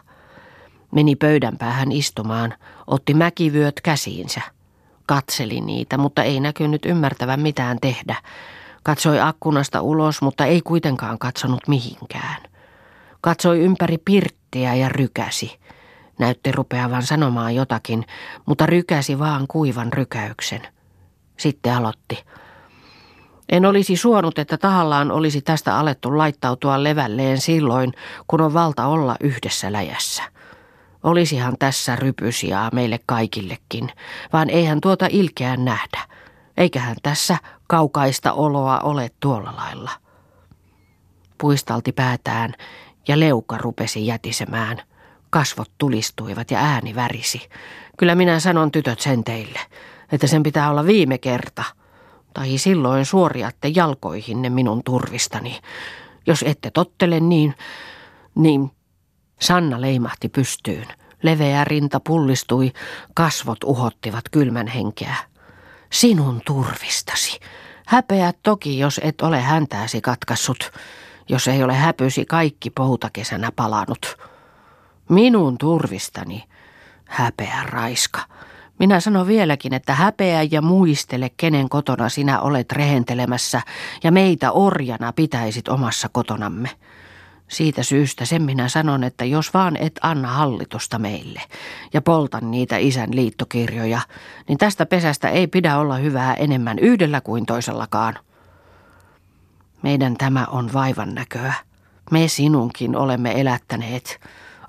Meni 0.92 1.16
pöydän 1.16 1.58
päähän 1.58 1.92
istumaan, 1.92 2.54
otti 2.90 3.14
mäkivyöt 3.14 3.82
käsiinsä. 3.82 4.42
Katseli 5.06 5.62
niitä, 5.62 5.98
mutta 5.98 6.24
ei 6.24 6.40
näkynyt 6.40 6.86
ymmärtävän 6.86 7.40
mitään 7.40 7.78
tehdä. 7.82 8.16
Katsoi 8.84 9.20
akkunasta 9.20 9.82
ulos, 9.82 10.22
mutta 10.22 10.46
ei 10.46 10.62
kuitenkaan 10.62 11.20
katsonut 11.20 11.68
mihinkään. 11.68 12.44
Katsoi 13.22 13.60
ympäri 13.60 13.98
pirttiä 14.06 14.76
ja 14.76 14.90
rykäsi. 14.90 15.60
Näytti 16.20 16.52
rupeavan 16.52 17.04
sanomaan 17.04 17.56
jotakin, 17.56 18.06
mutta 18.46 18.66
rykäsi 18.66 19.20
vaan 19.20 19.46
kuivan 19.48 19.94
rykäyksen. 19.94 20.62
Sitten 21.38 21.74
aloitti. 21.74 22.24
En 23.50 23.66
olisi 23.66 23.96
suonut, 23.96 24.40
että 24.40 24.58
tahallaan 24.58 25.12
olisi 25.12 25.42
tästä 25.42 25.78
alettu 25.78 26.18
laittautua 26.18 26.84
levälleen 26.84 27.38
silloin, 27.38 27.94
kun 28.28 28.42
on 28.42 28.54
valta 28.54 28.86
olla 28.86 29.16
yhdessä 29.20 29.72
läjässä. 29.72 30.24
Olisihan 31.04 31.56
tässä 31.60 31.96
rypysiaa 31.96 32.70
meille 32.74 33.00
kaikillekin, 33.06 33.92
vaan 34.34 34.50
eihän 34.50 34.82
tuota 34.82 35.08
ilkeään 35.10 35.66
nähdä. 35.66 36.00
Eiköhän 36.58 36.96
tässä 37.04 37.38
kaukaista 37.68 38.34
oloa 38.34 38.80
ole 38.80 39.12
tuolla 39.20 39.54
lailla. 39.56 39.92
Puistalti 41.38 41.92
päätään 41.92 42.54
ja 43.08 43.20
leuka 43.20 43.58
rupesi 43.58 44.08
jätisemään. 44.08 44.82
Kasvot 45.30 45.72
tulistuivat 45.78 46.52
ja 46.52 46.60
ääni 46.60 46.96
värisi. 46.96 47.50
Kyllä 47.98 48.16
minä 48.16 48.40
sanon 48.40 48.72
tytöt 48.72 49.00
sen 49.00 49.24
teille, 49.24 49.60
että 50.12 50.28
sen 50.28 50.44
pitää 50.44 50.70
olla 50.70 50.86
viime 50.86 51.18
kerta. 51.18 51.64
Tai 52.34 52.58
silloin 52.58 53.06
suoriatte 53.06 53.68
jalkoihinne 53.76 54.50
minun 54.50 54.84
turvistani. 54.84 55.60
Jos 56.28 56.44
ette 56.48 56.72
tottele 56.72 57.20
niin, 57.20 57.56
niin 58.36 58.72
Sanna 59.40 59.82
leimahti 59.82 60.30
pystyyn. 60.30 60.88
Leveä 61.24 61.64
rinta 61.64 62.00
pullistui, 62.00 62.72
kasvot 63.14 63.64
uhottivat 63.64 64.24
kylmän 64.32 64.68
henkeä. 64.68 65.16
Sinun 65.92 66.42
turvistasi. 66.46 67.40
Häpeä 67.88 68.34
toki, 68.44 68.80
jos 68.80 69.02
et 69.04 69.22
ole 69.22 69.42
häntääsi 69.42 70.02
katkassut, 70.02 70.72
jos 71.30 71.48
ei 71.48 71.64
ole 71.64 71.74
häpysi 71.74 72.26
kaikki 72.26 72.70
poutakesänä 72.70 73.52
palanut. 73.56 74.18
Minun 75.10 75.58
turvistani, 75.58 76.44
häpeä 77.06 77.64
raiska. 77.64 78.22
Minä 78.80 79.00
sanon 79.00 79.28
vieläkin, 79.28 79.74
että 79.74 79.94
häpeä 79.94 80.44
ja 80.52 80.62
muistele, 80.62 81.32
kenen 81.38 81.70
kotona 81.70 82.10
sinä 82.10 82.40
olet 82.40 82.72
rehentelemässä 82.72 83.62
ja 84.04 84.12
meitä 84.12 84.52
orjana 84.52 85.14
pitäisit 85.14 85.68
omassa 85.68 86.10
kotonamme. 86.12 86.70
Siitä 87.50 87.84
syystä 87.84 88.26
sen 88.26 88.42
minä 88.42 88.70
sanon, 88.70 89.04
että 89.04 89.26
jos 89.26 89.54
vaan 89.54 89.78
et 89.78 90.00
anna 90.02 90.28
hallitusta 90.28 91.00
meille 91.00 91.42
ja 91.94 92.02
poltan 92.02 92.52
niitä 92.52 92.78
isän 92.78 93.16
liittokirjoja, 93.16 94.02
niin 94.48 94.58
tästä 94.58 94.86
pesästä 94.86 95.30
ei 95.30 95.48
pidä 95.48 95.78
olla 95.78 95.96
hyvää 95.96 96.34
enemmän 96.34 96.80
yhdellä 96.80 97.22
kuin 97.22 97.46
toisellakaan. 97.46 98.16
Meidän 99.82 100.16
tämä 100.18 100.46
on 100.46 100.74
vaivan 100.74 101.16
näköä. 101.16 101.54
Me 102.12 102.28
sinunkin 102.28 102.96
olemme 102.96 103.42
elättäneet. 103.42 104.20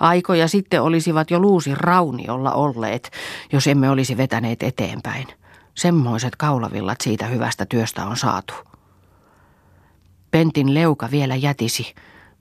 Aikoja 0.00 0.49
sitten 0.49 0.82
olisivat 0.82 1.30
jo 1.30 1.40
luusi 1.40 1.75
rauniolla 1.75 2.52
olleet, 2.52 3.10
jos 3.52 3.66
emme 3.66 3.90
olisi 3.90 4.16
vetäneet 4.16 4.62
eteenpäin. 4.62 5.26
Semmoiset 5.75 6.37
kaulavillat 6.37 7.00
siitä 7.00 7.26
hyvästä 7.26 7.66
työstä 7.66 8.06
on 8.06 8.16
saatu. 8.16 8.54
Pentin 10.30 10.75
leuka 10.75 11.10
vielä 11.10 11.37
jätisi, 11.37 11.94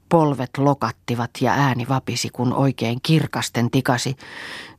Polvet 0.09 0.57
lokattivat 0.57 1.29
ja 1.41 1.53
ääni 1.53 1.85
vapisi, 1.89 2.29
kun 2.33 2.53
oikein 2.53 2.99
kirkasten 3.03 3.71
tikasi. 3.71 4.15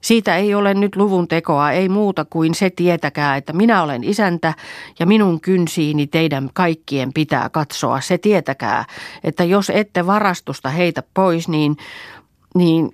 Siitä 0.01 0.37
ei 0.37 0.55
ole 0.55 0.75
nyt 0.75 0.97
luvun 0.97 1.29
tekoa, 1.29 1.71
ei 1.71 1.89
muuta 1.89 2.25
kuin 2.25 2.55
se 2.55 2.71
tietäkää, 2.71 3.37
että 3.37 3.53
minä 3.53 3.83
olen 3.83 4.05
isäntä 4.05 4.55
ja 4.99 5.07
minun 5.07 5.41
kynsiini 5.41 6.07
teidän 6.07 6.51
kaikkien 6.55 7.13
pitää 7.13 7.49
katsoa. 7.49 8.01
Se 8.01 8.19
tietäkää, 8.19 8.85
että 9.25 9.45
jos 9.45 9.71
ette 9.75 10.07
varastusta 10.07 10.69
heitä 10.69 11.03
pois, 11.15 11.49
niin, 11.49 11.77
niin 12.55 12.93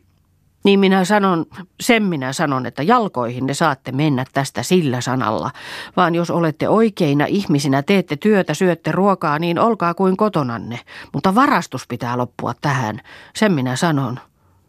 niin 0.66 0.80
minä 0.80 1.04
sanon, 1.04 1.46
sen 1.80 2.02
minä 2.02 2.32
sanon, 2.32 2.66
että 2.66 2.82
jalkoihin 2.82 3.46
ne 3.46 3.54
saatte 3.54 3.92
mennä 3.92 4.25
tästä 4.32 4.62
sillä 4.62 5.00
sanalla. 5.00 5.50
Vaan 5.96 6.14
jos 6.14 6.30
olette 6.30 6.68
oikeina 6.68 7.26
ihmisinä, 7.26 7.82
teette 7.82 8.16
työtä, 8.16 8.54
syötte 8.54 8.92
ruokaa, 8.92 9.38
niin 9.38 9.58
olkaa 9.58 9.94
kuin 9.94 10.16
kotonanne. 10.16 10.80
Mutta 11.12 11.35
varastus 11.35 11.87
pitää 11.87 12.18
loppua 12.18 12.54
tähän. 12.61 13.00
Sen 13.37 13.52
minä 13.52 13.76
sanon. 13.76 14.20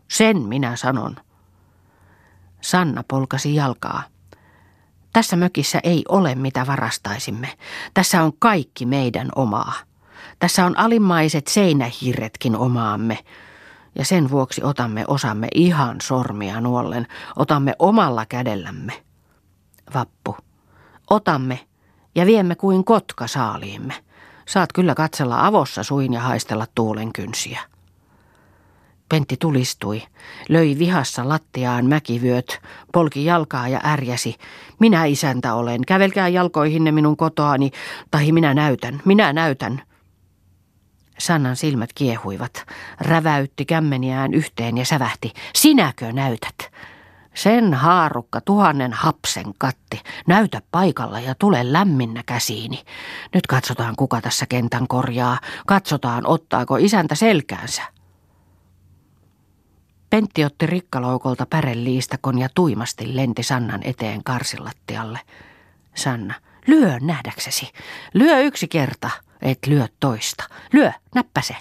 Sen 0.07 0.41
minä 0.41 0.75
sanon. 0.75 1.15
Sanna 2.61 3.03
polkasi 3.07 3.55
jalkaa. 3.55 4.03
Tässä 5.13 5.35
mökissä 5.35 5.79
ei 5.83 6.03
ole 6.09 6.35
mitä 6.35 6.67
varastaisimme. 6.67 7.49
Tässä 7.93 8.23
on 8.23 8.31
kaikki 8.39 8.85
meidän 8.85 9.29
omaa. 9.35 9.73
Tässä 10.39 10.65
on 10.65 10.79
alimmaiset 10.79 11.47
seinähirretkin 11.47 12.55
omaamme 12.55 13.17
ja 13.97 14.05
sen 14.05 14.29
vuoksi 14.31 14.63
otamme 14.63 15.03
osamme 15.07 15.47
ihan 15.55 15.95
sormia 16.01 16.61
nuollen, 16.61 17.07
otamme 17.35 17.73
omalla 17.79 18.25
kädellämme. 18.25 18.93
Vappu. 19.93 20.37
Otamme 21.09 21.59
ja 22.15 22.25
viemme 22.25 22.55
kuin 22.55 22.85
kotka 22.85 23.27
saaliimme. 23.27 23.93
Saat 24.47 24.73
kyllä 24.73 24.95
katsella 24.95 25.45
avossa 25.45 25.83
suin 25.83 26.13
ja 26.13 26.21
haistella 26.21 26.65
tuulen 26.75 27.13
kynsiä. 27.13 27.59
Pentti 29.09 29.37
tulistui, 29.39 30.03
löi 30.49 30.75
vihassa 30.79 31.29
lattiaan 31.29 31.85
mäkivyöt, 31.85 32.59
polki 32.93 33.25
jalkaa 33.25 33.67
ja 33.67 33.81
ärjäsi. 33.83 34.35
Minä 34.79 35.05
isäntä 35.05 35.53
olen, 35.53 35.81
kävelkää 35.87 36.27
jalkoihinne 36.27 36.91
minun 36.91 37.17
kotoani, 37.17 37.71
tai 38.11 38.31
minä 38.31 38.53
näytän, 38.53 39.01
minä 39.05 39.33
näytän. 39.33 39.81
Sannan 41.17 41.55
silmät 41.55 41.93
kiehuivat, 41.93 42.65
räväytti 42.99 43.65
kämmeniään 43.65 44.33
yhteen 44.33 44.77
ja 44.77 44.85
sävähti. 44.85 45.33
Sinäkö 45.55 46.11
näytät? 46.11 46.71
Sen 47.33 47.73
haarukka 47.73 48.41
tuhannen 48.41 48.93
hapsen 48.93 49.45
katti. 49.57 50.01
Näytä 50.27 50.61
paikalla 50.71 51.19
ja 51.19 51.35
tule 51.35 51.73
lämminnä 51.73 52.23
käsiini. 52.25 52.83
Nyt 53.33 53.47
katsotaan, 53.47 53.95
kuka 53.95 54.21
tässä 54.21 54.45
kentän 54.45 54.87
korjaa. 54.87 55.39
Katsotaan, 55.65 56.27
ottaako 56.27 56.77
isäntä 56.77 57.15
selkäänsä. 57.15 57.81
Pentti 60.09 60.45
otti 60.45 60.65
rikkaloukolta 60.65 61.45
päreliistakon 61.45 62.39
ja 62.39 62.49
tuimasti 62.55 63.15
lenti 63.15 63.43
Sannan 63.43 63.81
eteen 63.83 64.23
karsilattialle. 64.23 65.19
Sanna, 65.95 66.33
lyö 66.67 66.99
nähdäksesi. 67.01 67.71
Lyö 68.13 68.39
yksi 68.39 68.67
kerta. 68.67 69.09
Et 69.41 69.59
lyö 69.67 69.87
toista. 69.99 70.43
Lyö, 70.73 70.91
näppäse. 71.15 71.55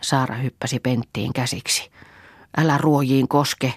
Saara 0.00 0.34
hyppäsi 0.34 0.80
Penttiin 0.80 1.32
käsiksi. 1.32 1.90
Älä 2.56 2.78
ruojiin 2.78 3.28
koske. 3.28 3.74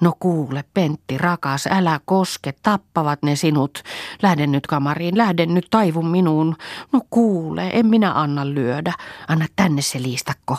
No 0.00 0.12
kuule, 0.20 0.64
Pentti, 0.74 1.18
rakas, 1.18 1.66
älä 1.66 2.00
koske, 2.04 2.52
tappavat 2.62 3.22
ne 3.22 3.36
sinut. 3.36 3.82
Lähden 4.22 4.52
nyt 4.52 4.66
kamariin, 4.66 5.18
lähden 5.18 5.54
nyt 5.54 5.66
taivun 5.70 6.08
minuun. 6.08 6.56
No 6.92 7.00
kuule, 7.10 7.70
en 7.72 7.86
minä 7.86 8.12
anna 8.12 8.46
lyödä. 8.46 8.92
Anna 9.28 9.46
tänne 9.56 9.82
se 9.82 10.02
liistakko. 10.02 10.56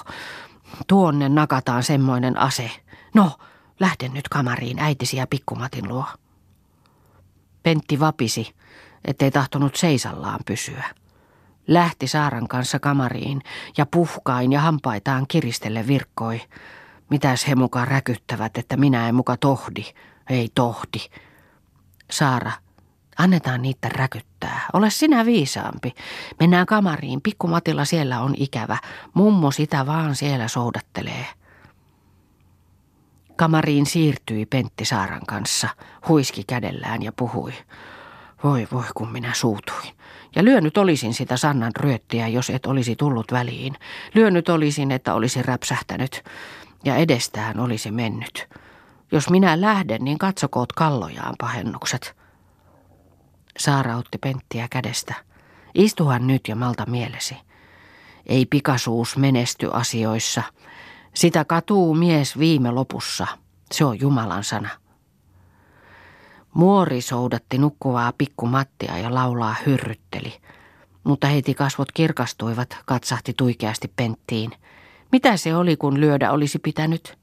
Tuonne 0.88 1.30
nakataan 1.30 1.84
semmoinen 1.84 2.38
ase. 2.38 2.72
No, 3.14 3.32
lähden 3.80 4.14
nyt 4.14 4.30
kamariin 4.30 4.80
äitisi 4.80 5.18
ja 5.18 5.28
pikkumatin 5.28 5.88
luo. 5.88 6.06
Pentti 7.64 8.00
vapisi, 8.00 8.56
ettei 9.06 9.32
tahtonut 9.32 9.75
seisallaan 9.75 10.40
pysyä. 10.46 10.84
Lähti 11.67 12.07
Saaran 12.07 12.48
kanssa 12.48 12.79
kamariin 12.79 13.41
ja 13.77 13.86
puhkain 13.86 14.51
ja 14.51 14.62
hampaitaan 14.62 15.25
kiristelle 15.27 15.88
virkkoi. 15.88 16.41
Mitäs 17.10 17.48
he 17.48 17.55
mukaan 17.55 17.88
räkyttävät, 17.88 18.57
että 18.57 18.77
minä 18.77 19.10
en 19.10 19.15
muka 19.15 19.38
tohdi. 19.38 19.86
Ei 20.29 20.50
tohdi. 20.55 21.00
Saara, 22.12 22.51
annetaan 23.17 23.62
niitä 23.62 23.89
räkyttää. 23.89 24.62
Ole 24.74 24.89
sinä 24.89 25.25
viisaampi. 25.25 25.93
Mennään 26.39 26.65
kamariin. 26.65 27.22
Pikkumatilla 27.22 27.86
siellä 27.86 28.19
on 28.19 28.34
ikävä. 28.38 28.77
Mummo 29.13 29.51
sitä 29.51 29.86
vaan 29.86 30.15
siellä 30.15 30.48
soudattelee. 30.48 31.25
Kamariin 33.36 33.86
siirtyi 33.86 34.45
Pentti 34.45 34.86
Saaran 34.86 35.25
kanssa, 35.27 35.69
huiski 36.07 36.43
kädellään 36.43 37.03
ja 37.03 37.12
puhui. 37.12 37.53
Voi 38.46 38.68
voi, 38.72 38.84
kun 38.96 39.12
minä 39.12 39.34
suutuin. 39.34 39.94
Ja 40.36 40.44
lyönyt 40.44 40.78
olisin 40.78 41.14
sitä 41.14 41.38
Sannan 41.38 41.72
ryöttiä, 41.80 42.28
jos 42.28 42.50
et 42.50 42.66
olisi 42.66 42.96
tullut 42.96 43.32
väliin. 43.32 43.75
Lyönyt 44.14 44.50
olisin, 44.50 44.92
että 44.92 45.14
olisi 45.14 45.42
räpsähtänyt. 45.42 46.24
Ja 46.84 46.96
edestään 46.96 47.60
olisi 47.60 47.92
mennyt. 47.92 48.48
Jos 49.12 49.30
minä 49.30 49.62
lähden, 49.62 50.04
niin 50.04 50.18
katsokoot 50.18 50.74
kallojaan 50.74 51.36
pahennukset. 51.40 52.16
Saara 53.58 53.98
otti 53.98 54.18
Penttiä 54.18 54.68
kädestä. 54.72 55.14
Istuhan 55.75 56.28
nyt 56.28 56.48
ja 56.48 56.56
malta 56.56 56.86
mielesi. 56.86 57.38
Ei 58.25 58.46
pikasuus 58.46 59.18
menesty 59.18 59.70
asioissa. 59.74 60.44
Sitä 61.14 61.46
katuu 61.46 61.96
mies 61.96 62.40
viime 62.40 62.72
lopussa. 62.72 63.28
Se 63.72 63.86
on 63.86 64.00
Jumalan 64.00 64.44
sana. 64.44 64.70
Muori 66.55 67.01
soudatti 67.01 67.57
nukkuvaa 67.57 68.13
pikkumattia 68.17 68.97
ja 68.97 69.13
laulaa 69.13 69.55
hyrrytteli. 69.65 70.33
Mutta 71.03 71.27
heti 71.27 71.53
kasvot 71.53 71.91
kirkastuivat, 71.91 72.77
katsahti 72.85 73.33
tuikeasti 73.38 73.93
penttiin. 73.95 74.51
Mitä 75.12 75.38
se 75.38 75.55
oli, 75.55 75.77
kun 75.77 76.01
lyödä 76.01 76.31
olisi 76.31 76.59
pitänyt? 76.59 77.17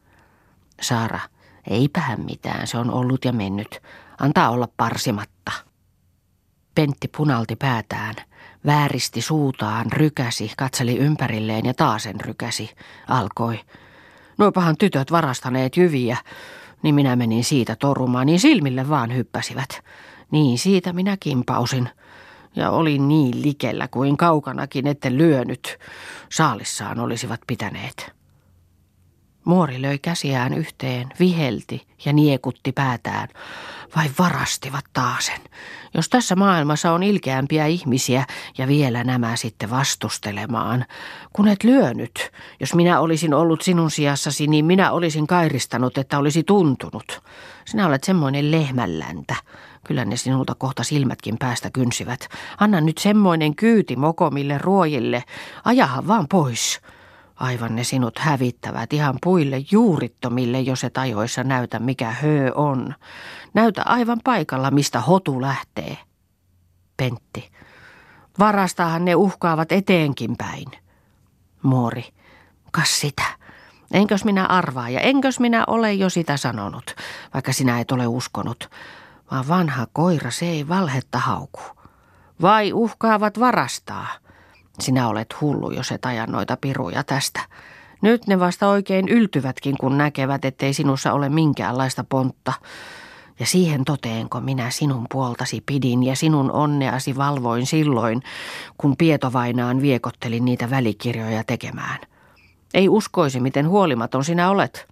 Saara, 0.80 1.20
eipähän 1.70 2.20
mitään, 2.20 2.66
se 2.66 2.78
on 2.78 2.90
ollut 2.90 3.24
ja 3.24 3.32
mennyt. 3.32 3.82
Antaa 4.20 4.50
olla 4.50 4.68
parsimatta. 4.76 5.52
Pentti 6.74 7.08
punalti 7.08 7.56
päätään, 7.56 8.14
vääristi 8.66 9.22
suutaan, 9.22 9.92
rykäsi, 9.92 10.52
katseli 10.56 10.96
ympärilleen 10.96 11.66
ja 11.66 11.74
taasen 11.74 12.20
rykäsi. 12.20 12.70
Alkoi. 13.08 13.60
Noipahan 14.38 14.76
tytöt 14.76 15.12
varastaneet 15.12 15.76
jyviä, 15.76 16.16
niin 16.82 16.94
minä 16.94 17.16
menin 17.16 17.44
siitä 17.44 17.76
torumaan, 17.76 18.26
niin 18.26 18.40
silmille 18.40 18.88
vaan 18.88 19.14
hyppäsivät. 19.14 19.82
Niin 20.30 20.58
siitä 20.58 20.92
minä 20.92 21.16
kimpausin. 21.20 21.88
Ja 22.56 22.70
olin 22.70 23.08
niin 23.08 23.42
likellä 23.42 23.88
kuin 23.88 24.16
kaukanakin, 24.16 24.86
ette 24.86 25.16
lyönyt. 25.16 25.78
Saalissaan 26.32 27.00
olisivat 27.00 27.40
pitäneet. 27.46 28.21
Muori 29.44 29.82
löi 29.82 29.98
käsiään 29.98 30.54
yhteen, 30.54 31.08
vihelti 31.20 31.86
ja 32.04 32.12
niekutti 32.12 32.72
päätään. 32.72 33.28
Vai 33.96 34.10
varastivat 34.18 34.84
taasen? 34.92 35.40
Jos 35.94 36.08
tässä 36.08 36.36
maailmassa 36.36 36.92
on 36.92 37.02
ilkeämpiä 37.02 37.66
ihmisiä 37.66 38.24
ja 38.58 38.68
vielä 38.68 39.04
nämä 39.04 39.36
sitten 39.36 39.70
vastustelemaan. 39.70 40.84
Kun 41.32 41.48
et 41.48 41.64
lyönyt, 41.64 42.30
jos 42.60 42.74
minä 42.74 43.00
olisin 43.00 43.34
ollut 43.34 43.62
sinun 43.62 43.90
sijassasi, 43.90 44.46
niin 44.46 44.64
minä 44.64 44.92
olisin 44.92 45.26
kairistanut, 45.26 45.98
että 45.98 46.18
olisi 46.18 46.42
tuntunut. 46.42 47.22
Sinä 47.64 47.86
olet 47.86 48.04
semmoinen 48.04 48.50
lehmälläntä. 48.50 49.34
Kyllä 49.84 50.04
ne 50.04 50.16
sinulta 50.16 50.54
kohta 50.54 50.84
silmätkin 50.84 51.38
päästä 51.38 51.70
kynsivät. 51.70 52.28
Anna 52.58 52.80
nyt 52.80 52.98
semmoinen 52.98 53.56
kyyti 53.56 53.96
mokomille 53.96 54.58
ruojille. 54.58 55.24
Ajahan 55.64 56.06
vaan 56.06 56.28
pois. 56.28 56.80
Aivan 57.42 57.76
ne 57.76 57.84
sinut 57.84 58.18
hävittävät 58.18 58.92
ihan 58.92 59.18
puille 59.22 59.56
juurittomille, 59.70 60.60
jos 60.60 60.84
et 60.84 60.98
ajoissa 60.98 61.44
näytä 61.44 61.78
mikä 61.78 62.10
höö 62.10 62.52
on. 62.54 62.94
Näytä 63.54 63.82
aivan 63.86 64.20
paikalla, 64.24 64.70
mistä 64.70 65.00
hotu 65.00 65.40
lähtee. 65.40 65.98
Pentti. 66.96 67.50
Varastahan 68.38 69.04
ne 69.04 69.14
uhkaavat 69.14 69.72
eteenkin 69.72 70.36
päin. 70.36 70.66
Muori. 71.62 72.04
Kas 72.70 73.00
sitä. 73.00 73.22
Enkös 73.92 74.24
minä 74.24 74.46
arvaa 74.46 74.88
ja 74.88 75.00
enkös 75.00 75.40
minä 75.40 75.64
ole 75.66 75.92
jo 75.94 76.10
sitä 76.10 76.36
sanonut, 76.36 76.94
vaikka 77.34 77.52
sinä 77.52 77.80
et 77.80 77.90
ole 77.90 78.06
uskonut. 78.06 78.70
Vaan 79.30 79.48
vanha 79.48 79.86
koira 79.92 80.30
se 80.30 80.46
ei 80.46 80.68
valhetta 80.68 81.18
hauku. 81.18 81.60
Vai 82.42 82.72
uhkaavat 82.72 83.40
varastaa? 83.40 84.06
Sinä 84.80 85.08
olet 85.08 85.40
hullu, 85.40 85.70
jos 85.70 85.92
et 85.92 86.06
aja 86.06 86.26
noita 86.26 86.56
piruja 86.60 87.04
tästä. 87.04 87.40
Nyt 88.02 88.26
ne 88.26 88.40
vasta 88.40 88.68
oikein 88.68 89.08
yltyvätkin, 89.08 89.78
kun 89.80 89.98
näkevät, 89.98 90.44
ettei 90.44 90.74
sinussa 90.74 91.12
ole 91.12 91.28
minkäänlaista 91.28 92.04
pontta. 92.04 92.52
Ja 93.40 93.46
siihen 93.46 93.84
toteenko 93.84 94.40
minä 94.40 94.70
sinun 94.70 95.06
puoltasi 95.12 95.62
pidin 95.66 96.02
ja 96.02 96.16
sinun 96.16 96.52
onneasi 96.52 97.16
valvoin 97.16 97.66
silloin, 97.66 98.22
kun 98.78 98.96
Pietovainaan 98.96 99.82
viekottelin 99.82 100.44
niitä 100.44 100.70
välikirjoja 100.70 101.44
tekemään. 101.44 101.98
Ei 102.74 102.88
uskoisi, 102.88 103.40
miten 103.40 103.68
huolimaton 103.68 104.24
sinä 104.24 104.50
olet. 104.50 104.88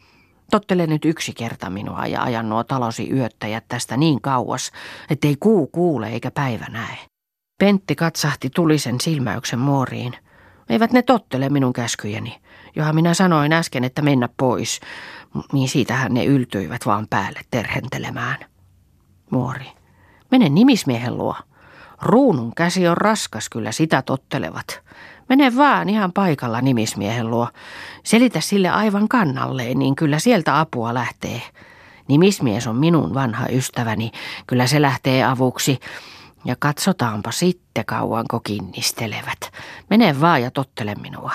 Tottele 0.51 0.87
nyt 0.87 1.05
yksi 1.05 1.33
kerta 1.33 1.71
minua 1.71 2.07
ja 2.07 2.23
ajan 2.23 2.49
nuo 2.49 2.65
talosi 2.65 3.11
yöttäjät 3.11 3.65
tästä 3.69 3.97
niin 3.97 4.21
kauas, 4.21 4.71
ettei 5.11 5.37
kuu 5.41 5.67
kuule 5.67 6.09
eikä 6.09 6.31
päivä 6.31 6.67
näe. 6.71 7.10
Pentti 7.61 7.95
katsahti 7.95 8.51
tulisen 8.55 9.01
silmäyksen 9.01 9.59
muoriin. 9.59 10.17
Eivät 10.69 10.93
ne 10.93 11.03
tottele 11.03 11.49
minun 11.49 11.73
käskyjeni, 11.73 12.41
johan 12.77 12.95
minä 12.95 13.15
sanoin 13.15 13.53
äsken, 13.53 13.85
että 13.85 14.03
mennä 14.03 14.29
pois, 14.37 14.81
niin 15.53 15.69
siitähän 15.69 16.15
ne 16.15 16.25
yltyivät 16.25 16.87
vaan 16.87 17.07
päälle 17.11 17.41
terhentelemään. 17.51 18.37
Muori, 19.31 19.67
mene 20.31 20.49
nimismiehen 20.49 21.19
luo. 21.19 21.37
Ruunun 22.03 22.55
käsi 22.55 22.89
on 22.89 22.97
raskas, 22.97 23.49
kyllä 23.49 23.73
sitä 23.73 24.03
tottelevat. 24.03 24.81
Mene 25.29 25.57
vaan 25.57 25.89
ihan 25.89 26.13
paikalla 26.13 26.61
nimismiehen 26.61 27.31
luo. 27.31 27.49
Selitä 28.05 28.41
sille 28.41 28.69
aivan 28.69 29.09
kannalleen, 29.09 29.79
niin 29.79 29.97
kyllä 29.97 30.19
sieltä 30.19 30.61
apua 30.61 30.95
lähtee. 30.95 31.43
Nimismies 32.09 32.67
on 32.67 32.77
minun 32.77 33.15
vanha 33.15 33.47
ystäväni, 33.49 34.11
kyllä 34.47 34.67
se 34.67 34.83
lähtee 34.83 35.25
avuksi. 35.25 35.81
Ja 36.45 36.57
katsotaanpa 36.59 37.33
sitten 37.33 37.85
kauanko 37.87 38.41
kinnistelevät. 38.41 39.41
Mene 39.91 40.21
vaan 40.21 40.43
ja 40.43 40.51
tottele 40.51 40.95
minua. 40.95 41.33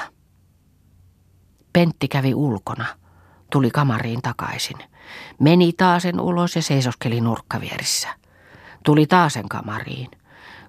Pentti 1.73 2.07
kävi 2.07 2.33
ulkona. 2.33 2.85
Tuli 3.51 3.71
kamariin 3.71 4.21
takaisin. 4.21 4.77
Meni 5.39 5.73
taasen 5.73 6.19
ulos 6.19 6.55
ja 6.55 6.61
seisoskeli 6.61 7.21
nurkkavierissä. 7.21 8.07
Tuli 8.83 9.05
taasen 9.05 9.49
kamariin. 9.49 10.11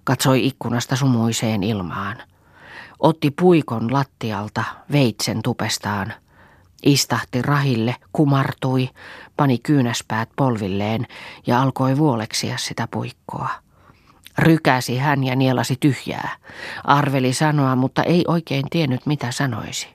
Katsoi 0.04 0.46
ikkunasta 0.46 0.96
sumuiseen 0.96 1.62
ilmaan. 1.62 2.16
Otti 2.98 3.30
puikon 3.30 3.92
lattialta 3.92 4.64
veitsen 4.92 5.42
tupestaan. 5.42 6.12
Istahti 6.82 7.42
rahille, 7.42 7.96
kumartui, 8.12 8.90
pani 9.36 9.58
kyynäspäät 9.58 10.28
polvilleen 10.36 11.06
ja 11.46 11.62
alkoi 11.62 11.98
vuoleksia 11.98 12.58
sitä 12.58 12.88
puikkoa. 12.90 13.65
Rykäsi 14.38 14.98
hän 14.98 15.24
ja 15.24 15.36
nielasi 15.36 15.76
tyhjää. 15.80 16.36
Arveli 16.84 17.32
sanoa, 17.32 17.76
mutta 17.76 18.02
ei 18.02 18.24
oikein 18.28 18.64
tiennyt 18.70 19.06
mitä 19.06 19.32
sanoisi. 19.32 19.88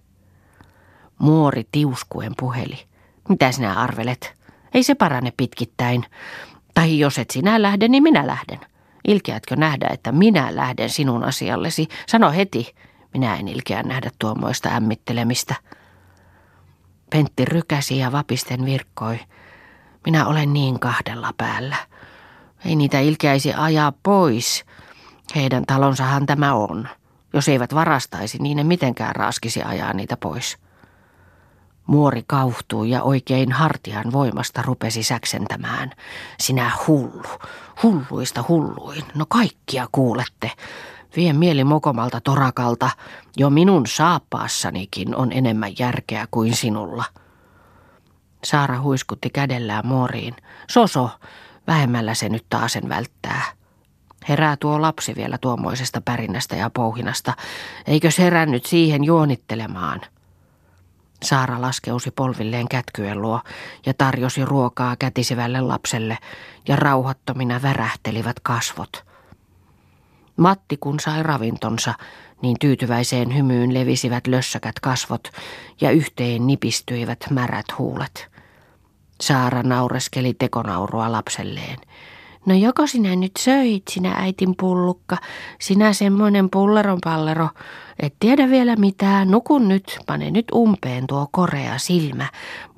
Muori 1.19 1.63
tiuskuen 1.71 2.33
puheli. 2.39 2.79
Mitä 3.29 3.51
sinä 3.51 3.73
arvelet? 3.73 4.33
Ei 4.73 4.83
se 4.83 4.95
parane 4.95 5.33
pitkittäin. 5.37 6.05
Tai 6.73 6.99
jos 6.99 7.19
et 7.19 7.29
sinä 7.29 7.61
lähde, 7.61 7.87
niin 7.87 8.03
minä 8.03 8.27
lähden. 8.27 8.59
Ilkeätkö 9.07 9.55
nähdä, 9.55 9.87
että 9.93 10.11
minä 10.11 10.55
lähden 10.55 10.89
sinun 10.89 11.23
asiallesi? 11.23 11.87
Sano 12.07 12.31
heti. 12.31 12.75
Minä 13.13 13.35
en 13.35 13.47
ilkeä 13.47 13.83
nähdä 13.83 14.11
tuommoista 14.19 14.69
ämmittelemistä. 14.69 15.55
Pentti 17.09 17.45
rykäsi 17.45 17.97
ja 17.97 18.11
vapisten 18.11 18.65
virkkoi. 18.65 19.19
Minä 20.05 20.25
olen 20.27 20.53
niin 20.53 20.79
kahdella 20.79 21.33
päällä. 21.37 21.75
Ei 22.65 22.75
niitä 22.75 22.99
ilkeäisi 22.99 23.53
ajaa 23.53 23.93
pois. 24.03 24.65
Heidän 25.35 25.63
talonsahan 25.65 26.25
tämä 26.25 26.53
on. 26.53 26.87
Jos 27.33 27.49
eivät 27.49 27.75
varastaisi, 27.75 28.37
niin 28.37 28.57
ne 28.57 28.63
mitenkään 28.63 29.15
raskisi 29.15 29.63
ajaa 29.63 29.93
niitä 29.93 30.17
pois. 30.17 30.57
Muori 31.87 32.23
kauhtui 32.27 32.89
ja 32.89 33.03
oikein 33.03 33.51
hartian 33.51 34.11
voimasta 34.11 34.61
rupesi 34.61 35.03
säksentämään. 35.03 35.91
Sinä 36.39 36.71
hullu, 36.87 37.39
hulluista 37.83 38.43
hulluin, 38.47 39.03
no 39.15 39.25
kaikkia 39.29 39.87
kuulette. 39.91 40.51
Vie 41.15 41.33
mieli 41.33 41.63
mokomalta 41.63 42.21
torakalta, 42.21 42.89
jo 43.37 43.49
minun 43.49 43.87
saappaassanikin 43.87 45.15
on 45.15 45.31
enemmän 45.31 45.71
järkeä 45.79 46.27
kuin 46.31 46.55
sinulla. 46.55 47.03
Saara 48.43 48.81
huiskutti 48.81 49.29
kädellään 49.29 49.87
muoriin. 49.87 50.35
Soso, 50.69 51.09
vähemmällä 51.67 52.13
se 52.13 52.29
nyt 52.29 52.45
taasen 52.49 52.89
välttää. 52.89 53.43
Herää 54.29 54.57
tuo 54.57 54.81
lapsi 54.81 55.15
vielä 55.15 55.37
tuommoisesta 55.37 56.01
pärinnästä 56.01 56.55
ja 56.55 56.69
pouhinasta. 56.69 57.33
Eikös 57.87 58.17
herännyt 58.17 58.65
siihen 58.65 59.03
juonittelemaan? 59.03 60.01
Saara 61.23 61.61
laskeusi 61.61 62.11
polvilleen 62.11 62.67
kätkyen 62.67 63.21
luo 63.21 63.41
ja 63.85 63.93
tarjosi 63.93 64.45
ruokaa 64.45 64.95
kätisivälle 64.95 65.61
lapselle 65.61 66.17
ja 66.67 66.75
rauhattomina 66.75 67.61
värähtelivät 67.61 68.39
kasvot. 68.39 69.05
Matti 70.37 70.77
kun 70.77 70.99
sai 70.99 71.23
ravintonsa, 71.23 71.93
niin 72.41 72.57
tyytyväiseen 72.59 73.35
hymyyn 73.35 73.73
levisivät 73.73 74.27
lössäkät 74.27 74.79
kasvot 74.79 75.27
ja 75.81 75.91
yhteen 75.91 76.47
nipistyivät 76.47 77.19
märät 77.29 77.65
huulet. 77.77 78.30
Saara 79.21 79.63
naureskeli 79.63 80.33
tekonaurua 80.33 81.11
lapselleen. 81.11 81.77
No 82.45 82.55
joko 82.55 82.87
sinä 82.87 83.15
nyt 83.15 83.31
söit, 83.39 83.83
sinä 83.89 84.11
äitin 84.17 84.55
pullukka, 84.59 85.17
sinä 85.59 85.93
semmoinen 85.93 86.49
pulleron 86.49 86.99
pallero, 87.03 87.49
et 87.99 88.15
tiedä 88.19 88.49
vielä 88.49 88.75
mitään, 88.75 89.31
nukun 89.31 89.67
nyt, 89.67 89.99
pane 90.05 90.31
nyt 90.31 90.45
umpeen 90.53 91.07
tuo 91.07 91.27
korea 91.31 91.77
silmä. 91.77 92.27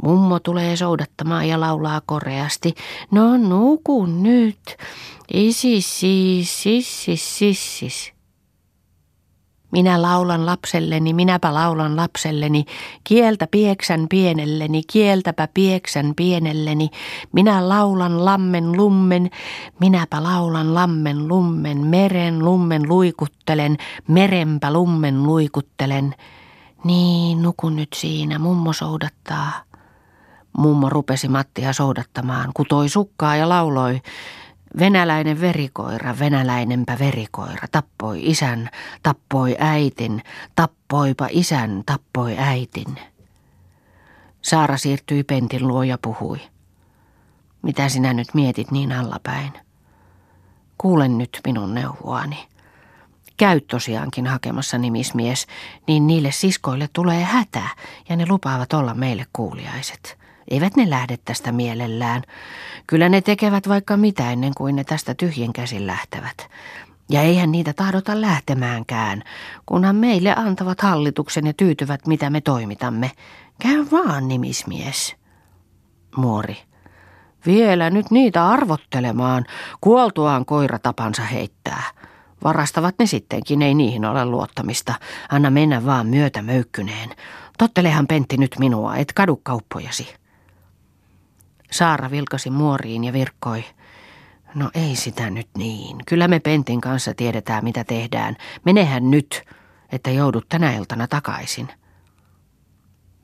Mummo 0.03 0.39
tulee 0.39 0.75
soudattamaan 0.75 1.47
ja 1.47 1.59
laulaa 1.59 2.01
koreasti. 2.05 2.73
No 3.11 3.37
nukun 3.37 4.23
nyt, 4.23 4.77
isis, 5.33 5.99
siis, 5.99 6.63
sissis, 6.63 7.37
sissis. 7.37 8.12
Minä 9.73 10.01
laulan 10.01 10.45
lapselleni, 10.45 11.13
minäpä 11.13 11.53
laulan 11.53 11.95
lapselleni, 11.95 12.65
kieltä 13.03 13.47
pieksän 13.51 14.05
pienelleni, 14.09 14.81
kieltäpä 14.91 15.47
pieksän 15.53 16.13
pienelleni, 16.15 16.89
minä 17.31 17.69
laulan 17.69 18.25
lammen 18.25 18.77
lummen, 18.77 19.29
minäpä 19.79 20.23
laulan 20.23 20.73
lammen 20.73 21.27
lummen, 21.27 21.77
meren 21.77 22.45
lummen 22.45 22.89
luikuttelen, 22.89 23.77
merenpä 24.07 24.73
lummen 24.73 25.23
luikuttelen. 25.23 26.15
Niin, 26.83 27.41
nukun 27.41 27.75
nyt 27.75 27.89
siinä, 27.95 28.39
mummo 28.39 28.73
soudattaa. 28.73 29.51
Mummo 30.57 30.89
rupesi 30.89 31.27
Mattia 31.27 31.73
soudattamaan, 31.73 32.51
kutoi 32.53 32.89
sukkaa 32.89 33.35
ja 33.35 33.49
lauloi. 33.49 34.01
Venäläinen 34.79 35.41
verikoira, 35.41 36.19
venäläinenpä 36.19 36.99
verikoira, 36.99 37.67
tappoi 37.71 38.29
isän, 38.29 38.69
tappoi 39.03 39.55
äitin, 39.59 40.21
tappoipa 40.55 41.27
isän, 41.31 41.83
tappoi 41.85 42.37
äitin. 42.37 42.99
Saara 44.41 44.77
siirtyi 44.77 45.23
pentin 45.23 45.67
luo 45.67 45.83
ja 45.83 45.97
puhui. 45.97 46.39
Mitä 47.61 47.89
sinä 47.89 48.13
nyt 48.13 48.33
mietit 48.33 48.71
niin 48.71 48.91
allapäin? 48.91 49.51
Kuulen 50.77 51.17
nyt 51.17 51.39
minun 51.45 51.73
neuvoani. 51.73 52.47
Käy 53.37 53.61
tosiaankin 53.61 54.27
hakemassa 54.27 54.77
nimismies, 54.77 55.47
niin 55.87 56.07
niille 56.07 56.31
siskoille 56.31 56.89
tulee 56.93 57.23
hätä 57.23 57.63
ja 58.09 58.15
ne 58.15 58.25
lupaavat 58.29 58.73
olla 58.73 58.93
meille 58.93 59.25
kuuliaiset. 59.33 60.22
Eivät 60.47 60.75
ne 60.75 60.89
lähde 60.89 61.17
tästä 61.25 61.51
mielellään. 61.51 62.21
Kyllä 62.87 63.09
ne 63.09 63.21
tekevät 63.21 63.69
vaikka 63.69 63.97
mitä 63.97 64.31
ennen 64.31 64.51
kuin 64.57 64.75
ne 64.75 64.83
tästä 64.83 65.13
tyhjin 65.13 65.53
käsin 65.53 65.87
lähtevät. 65.87 66.47
Ja 67.09 67.21
eihän 67.21 67.51
niitä 67.51 67.73
tahdota 67.73 68.21
lähtemäänkään, 68.21 69.23
kunhan 69.65 69.95
meille 69.95 70.35
antavat 70.35 70.81
hallituksen 70.81 71.47
ja 71.47 71.53
tyytyvät 71.53 72.07
mitä 72.07 72.29
me 72.29 72.41
toimitamme. 72.41 73.11
Käy 73.61 73.85
vaan, 73.91 74.27
nimismies. 74.27 75.15
Muori. 76.17 76.57
Vielä 77.45 77.89
nyt 77.89 78.11
niitä 78.11 78.47
arvottelemaan, 78.47 79.45
kuoltuaan 79.81 80.45
koira 80.45 80.79
tapansa 80.79 81.21
heittää. 81.21 81.83
Varastavat 82.43 82.95
ne 82.99 83.05
sittenkin, 83.05 83.61
ei 83.61 83.73
niihin 83.73 84.05
ole 84.05 84.25
luottamista. 84.25 84.93
Anna 85.29 85.49
mennä 85.49 85.85
vaan 85.85 86.07
myötä 86.07 86.41
möykkyneen. 86.41 87.09
Tottelehan 87.57 88.07
Pentti 88.07 88.37
nyt 88.37 88.55
minua, 88.59 88.95
et 88.95 89.13
kadu 89.13 89.39
kauppojasi. 89.43 90.22
Saara 91.73 92.11
vilkasi 92.11 92.49
muoriin 92.49 93.03
ja 93.03 93.13
virkkoi. 93.13 93.63
No 94.55 94.71
ei 94.73 94.95
sitä 94.95 95.29
nyt 95.29 95.47
niin. 95.57 95.97
Kyllä 96.07 96.27
me 96.27 96.39
Pentin 96.39 96.81
kanssa 96.81 97.13
tiedetään, 97.13 97.63
mitä 97.63 97.83
tehdään. 97.83 98.35
Menehän 98.65 99.11
nyt, 99.11 99.43
että 99.91 100.09
joudut 100.09 100.49
tänä 100.49 100.71
iltana 100.75 101.07
takaisin. 101.07 101.67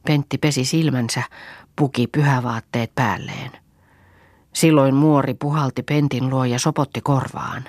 Pentti 0.06 0.38
pesi 0.38 0.66
silmänsä, 0.66 1.24
puki 1.76 2.08
pyhävaatteet 2.08 2.96
päälleen. 2.96 3.52
Silloin 4.54 4.96
muori 4.96 5.34
puhalti 5.34 5.84
Pentin 5.84 6.30
luo 6.30 6.46
ja 6.46 6.60
sopotti 6.60 7.02
korvaan. 7.02 7.64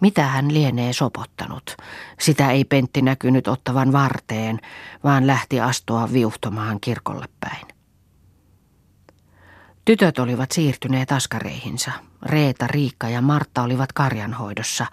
Mitä 0.00 0.26
hän 0.26 0.54
lienee 0.54 0.92
sopottanut? 0.92 1.76
Sitä 2.20 2.50
ei 2.50 2.64
Pentti 2.64 3.02
näkynyt 3.02 3.48
ottavan 3.48 3.92
varteen, 3.92 4.60
vaan 5.04 5.26
lähti 5.26 5.60
astua 5.60 6.12
viuhtomaan 6.12 6.80
kirkolle 6.80 7.28
päin. 7.40 7.71
Tytöt 9.84 10.18
olivat 10.18 10.52
siirtyneet 10.52 11.12
askareihinsa. 11.12 11.90
Reeta, 12.22 12.66
Riikka 12.66 13.08
ja 13.08 13.20
Martta 13.22 13.62
olivat 13.62 13.92
karjanhoidossa. 13.92 14.86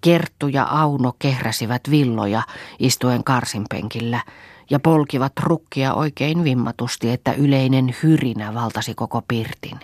Kerttu 0.00 0.48
ja 0.48 0.66
Auno 0.70 1.12
kehräsivät 1.18 1.82
villoja 1.90 2.42
istuen 2.78 3.24
karsinpenkillä 3.24 4.22
ja 4.70 4.80
polkivat 4.80 5.32
rukkia 5.40 5.94
oikein 5.94 6.44
vimmatusti, 6.44 7.10
että 7.10 7.32
yleinen 7.32 7.96
hyrinä 8.02 8.54
valtasi 8.54 8.94
koko 8.94 9.22
pirtin. 9.28 9.80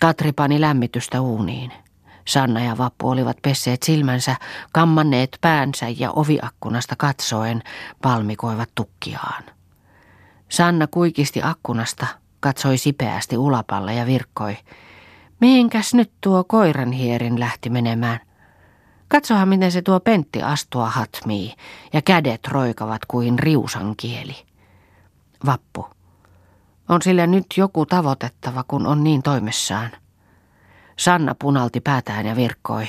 Katri 0.00 0.32
pani 0.32 0.60
lämmitystä 0.60 1.20
uuniin. 1.20 1.72
Sanna 2.24 2.64
ja 2.64 2.78
Vappu 2.78 3.10
olivat 3.10 3.36
pesseet 3.42 3.82
silmänsä, 3.82 4.36
kammanneet 4.72 5.38
päänsä 5.40 5.86
ja 5.98 6.10
oviakkunasta 6.10 6.96
katsoen 6.98 7.62
palmikoivat 8.02 8.70
tukkiaan. 8.74 9.44
Sanna 10.48 10.86
kuikisti 10.86 11.40
akkunasta, 11.42 12.06
katsoi 12.40 12.78
sipeästi 12.78 13.36
ulapalle 13.36 13.94
ja 13.94 14.06
virkkoi. 14.06 14.56
Mihinkäs 15.40 15.94
nyt 15.94 16.12
tuo 16.20 16.44
koiranhierin 16.44 17.40
lähti 17.40 17.70
menemään? 17.70 18.20
Katsohan, 19.08 19.48
miten 19.48 19.72
se 19.72 19.82
tuo 19.82 20.00
Pentti 20.00 20.42
astua 20.42 20.90
hatmii 20.90 21.54
ja 21.92 22.02
kädet 22.02 22.48
roikavat 22.48 23.02
kuin 23.08 23.38
riusan 23.38 23.94
kieli. 23.96 24.36
Vappu. 25.46 25.86
On 26.88 27.02
sillä 27.02 27.26
nyt 27.26 27.46
joku 27.56 27.86
tavoitettava, 27.86 28.64
kun 28.68 28.86
on 28.86 29.04
niin 29.04 29.22
toimessaan. 29.22 29.90
Sanna 30.98 31.34
punalti 31.34 31.80
päätään 31.80 32.26
ja 32.26 32.36
virkkoi. 32.36 32.88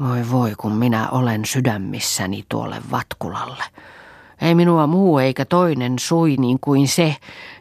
Voi 0.00 0.30
voi, 0.30 0.54
kun 0.58 0.72
minä 0.72 1.08
olen 1.10 1.44
sydämissäni 1.44 2.44
tuolle 2.48 2.82
Vatkulalle. 2.90 3.64
Ei 4.40 4.54
minua 4.54 4.86
muu 4.86 5.18
eikä 5.18 5.44
toinen 5.44 5.98
sui 5.98 6.36
niin 6.36 6.58
kuin 6.60 6.88
se, 6.88 7.16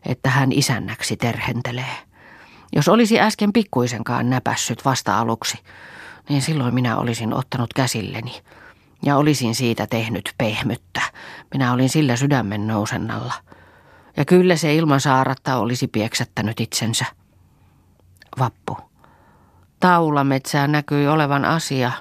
että 0.06 0.30
hän 0.30 0.52
isännäksi 0.52 1.18
terhentelee. 1.18 1.96
Jos 2.76 2.88
olisi 2.88 3.20
äsken 3.20 3.54
pikkuisenkaan 3.54 4.30
näpässyt 4.30 4.86
vasta 4.86 5.20
aluksi, 5.20 5.58
niin 6.30 6.42
silloin 6.42 6.74
minä 6.74 6.98
olisin 6.98 7.34
ottanut 7.34 7.74
käsilleni 7.74 8.42
ja 9.06 9.18
olisin 9.18 9.56
siitä 9.56 9.88
tehnyt 9.88 10.34
pehmyttä. 10.38 11.02
Minä 11.54 11.74
olin 11.74 11.90
sillä 11.90 12.16
sydämen 12.16 12.68
nousennalla. 12.68 13.34
Ja 14.18 14.26
kyllä 14.26 14.56
se 14.56 14.76
ilman 14.76 15.02
saaratta 15.02 15.58
olisi 15.58 15.88
pieksättänyt 15.88 16.60
itsensä. 16.60 17.06
Vappu. 18.40 18.78
Taulametsää 19.80 20.68
näkyi 20.68 21.08
olevan 21.08 21.46
asia. 21.46 21.92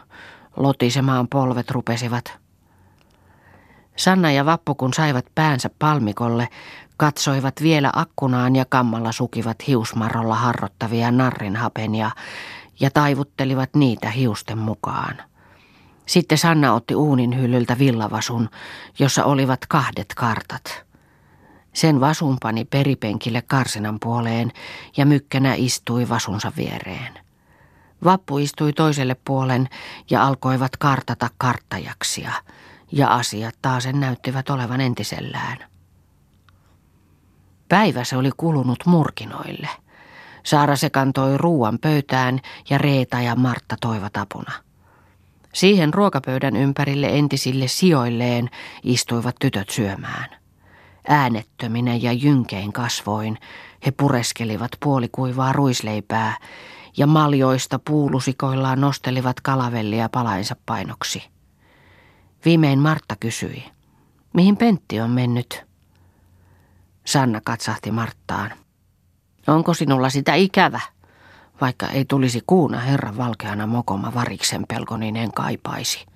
Lotisemaan 0.56 1.28
polvet 1.28 1.70
rupesivat. 1.70 2.45
Sanna 3.96 4.32
ja 4.32 4.46
Vappu, 4.46 4.74
kun 4.74 4.94
saivat 4.94 5.26
päänsä 5.35 5.70
palmikolle, 5.78 6.48
katsoivat 6.96 7.62
vielä 7.62 7.90
akkunaan 7.92 8.56
ja 8.56 8.64
kammalla 8.64 9.12
sukivat 9.12 9.66
hiusmarolla 9.66 10.35
harrottavia 10.35 11.11
narrinhapenia 11.11 12.11
ja 12.80 12.90
taivuttelivat 12.90 13.70
niitä 13.74 14.11
hiusten 14.11 14.59
mukaan. 14.59 15.16
Sitten 16.06 16.38
Sanna 16.38 16.74
otti 16.74 16.94
uunin 16.94 17.37
hyllyltä 17.37 17.78
villavasun, 17.78 18.48
jossa 18.98 19.24
olivat 19.24 19.66
kahdet 19.68 20.14
kartat. 20.16 20.85
Sen 21.72 22.00
vasun 22.00 22.37
pani 22.42 22.64
peripenkille 22.64 23.42
karsinan 23.42 24.00
puoleen 24.00 24.52
ja 24.96 25.06
mykkänä 25.06 25.54
istui 25.54 26.09
vasunsa 26.09 26.52
viereen. 26.56 27.18
Vappu 28.04 28.38
istui 28.38 28.72
toiselle 28.72 29.16
puolen 29.24 29.68
ja 30.11 30.26
alkoivat 30.26 30.76
kartata 30.76 31.28
karttajaksia– 31.38 32.32
ja 32.92 33.14
asiat 33.14 33.55
taasen 33.62 34.01
näyttivät 34.01 34.51
olevan 34.51 34.81
entisellään. 34.81 35.59
Päivä 37.68 38.05
se 38.05 38.16
oli 38.16 38.31
kulunut 38.37 38.79
murkinoille. 38.87 39.68
Saara 40.42 40.77
se 40.77 40.90
kantoi 40.90 41.38
ruuan 41.38 41.79
pöytään 41.79 42.40
ja 42.70 42.79
Reeta 42.79 43.20
ja 43.20 43.37
Martta 43.37 43.77
toivat 43.81 44.16
apuna. 44.16 44.53
Siihen 45.53 45.94
ruokapöydän 45.94 46.57
ympärille 46.57 47.07
entisille 47.07 47.68
sijoilleen 47.68 48.51
istuivat 48.83 49.37
tytöt 49.40 49.70
syömään. 49.70 50.29
Äänettöminä 51.09 51.94
ja 51.94 52.12
jynkein 52.12 52.72
kasvoin 52.72 53.38
he 53.87 53.90
pureskelivat 53.90 54.70
puolikuivaa 54.81 55.53
ruisleipää 55.53 56.38
ja 56.96 57.07
maljoista 57.07 57.79
puulusikoillaan 57.79 58.81
nostelivat 58.81 59.40
kalavellia 59.40 60.09
palainsa 60.09 60.57
painoksi. 60.66 61.36
Viimein 62.46 62.78
Martta 62.78 63.16
kysyi, 63.20 63.64
mihin 64.32 64.56
Pentti 64.56 65.00
on 65.00 65.11
mennyt? 65.11 65.64
Sanna 67.04 67.40
katsahti 67.44 67.90
Marttaan. 67.90 68.50
Onko 69.46 69.74
sinulla 69.74 70.11
sitä 70.11 70.35
ikävä? 70.35 70.80
Vaikka 71.61 71.87
ei 71.87 72.04
tulisi 72.04 72.42
kuuna 72.46 72.80
herran 72.80 73.16
valkeana 73.16 73.66
mokoma 73.66 74.14
variksen 74.14 74.64
pelko, 74.68 74.96
niin 74.96 75.16
en 75.16 75.32
kaipaisi. 75.32 76.06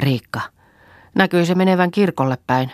Riikka, 0.00 0.40
näkyi 1.14 1.46
se 1.46 1.54
menevän 1.54 1.90
kirkolle 1.90 2.38
päin. 2.46 2.72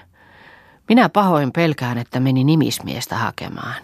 Minä 0.88 1.08
pahoin 1.08 1.52
pelkään, 1.52 1.98
että 1.98 2.20
meni 2.20 2.44
nimismiestä 2.44 3.16
hakemaan. 3.16 3.82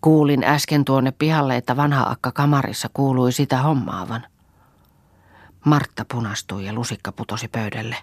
Kuulin 0.00 0.44
äsken 0.44 0.84
tuonne 0.84 1.12
pihalle, 1.12 1.56
että 1.56 1.76
vanha 1.76 2.10
akka 2.10 2.32
kamarissa 2.32 2.90
kuului 2.94 3.32
sitä 3.32 3.62
hommaavan. 3.62 4.26
Martta 5.64 6.04
punastui 6.12 6.66
ja 6.66 6.72
lusikka 6.72 7.12
putosi 7.12 7.48
pöydälle. 7.48 7.96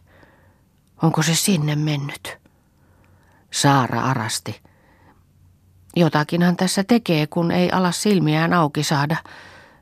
Onko 1.01 1.23
se 1.23 1.35
sinne 1.35 1.75
mennyt? 1.75 2.37
Saara 3.51 4.01
arasti. 4.01 4.61
Jotakinhan 5.95 6.55
tässä 6.55 6.83
tekee, 6.83 7.27
kun 7.27 7.51
ei 7.51 7.71
ala 7.71 7.91
silmiään 7.91 8.53
auki 8.53 8.83
saada. 8.83 9.15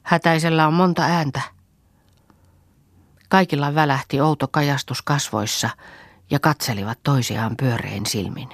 Hätäisellä 0.03 0.67
on 0.67 0.73
monta 0.73 1.01
ääntä. 1.01 1.41
Kaikilla 3.29 3.75
välähti 3.75 4.21
outo 4.21 4.47
kajastus 4.47 5.01
kasvoissa 5.01 5.69
ja 6.29 6.39
katselivat 6.39 6.99
toisiaan 7.03 7.57
pyörein 7.57 8.05
silmin. 8.05 8.49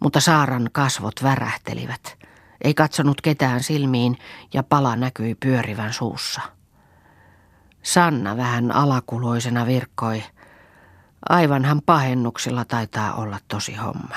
Mutta 0.00 0.20
Saaran 0.20 0.70
kasvot 0.72 1.22
värähtelivät. 1.22 2.18
Ei 2.64 2.74
katsonut 2.74 3.20
ketään 3.20 3.62
silmiin 3.62 4.18
ja 4.54 4.62
pala 4.62 4.96
näkyi 4.96 5.34
pyörivän 5.34 5.92
suussa. 5.92 6.40
Sanna 7.82 8.36
vähän 8.36 8.72
alakuloisena 8.72 9.66
virkkoi– 9.66 10.22
Aivanhan 11.28 11.82
pahennuksilla 11.86 12.64
taitaa 12.64 13.14
olla 13.14 13.38
tosi 13.48 13.74
homma. 13.74 14.16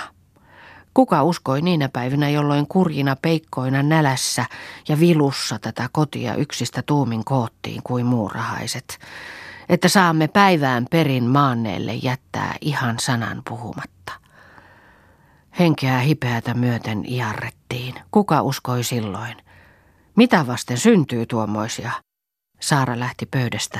Kuka 0.93 1.23
uskoi 1.23 1.61
niinä 1.61 1.89
päivinä, 1.89 2.29
jolloin 2.29 2.67
kurjina 2.67 3.15
peikkoina 3.21 3.83
nälässä 3.83 4.45
ja 4.87 4.99
vilussa 4.99 5.59
tätä 5.59 5.89
kotia 5.91 6.35
yksistä 6.35 6.81
tuumin 6.81 7.25
koottiin 7.25 7.81
kuin 7.83 8.05
muurahaiset, 8.05 8.99
että 9.69 9.89
saamme 9.89 10.27
päivään 10.27 10.85
perin 10.91 11.23
maanneelle 11.23 11.93
jättää 11.93 12.55
ihan 12.61 12.95
sanan 12.99 13.41
puhumatta. 13.49 14.11
Henkeä 15.59 15.99
hipeätä 15.99 16.53
myöten 16.53 17.03
iarrettiin. 17.07 17.95
Kuka 18.11 18.41
uskoi 18.41 18.83
silloin? 18.83 19.37
Mitä 20.15 20.47
vasten 20.47 20.77
syntyy 20.77 21.25
tuommoisia? 21.25 21.91
Saara 22.59 22.99
lähti 22.99 23.25
pöydästä, 23.25 23.79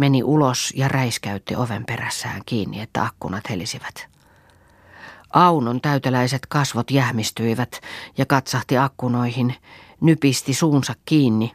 meni 0.00 0.22
ulos 0.22 0.72
ja 0.76 0.88
räiskäytti 0.88 1.56
oven 1.56 1.84
perässään 1.86 2.42
kiinni, 2.46 2.80
että 2.80 3.02
akkunat 3.02 3.50
helisivät. 3.50 4.08
Aunon 5.32 5.80
täyteläiset 5.80 6.46
kasvot 6.46 6.90
jähmistyivät 6.90 7.80
ja 8.18 8.26
katsahti 8.26 8.78
akkunoihin, 8.78 9.54
nypisti 10.00 10.54
suunsa 10.54 10.94
kiinni, 11.04 11.52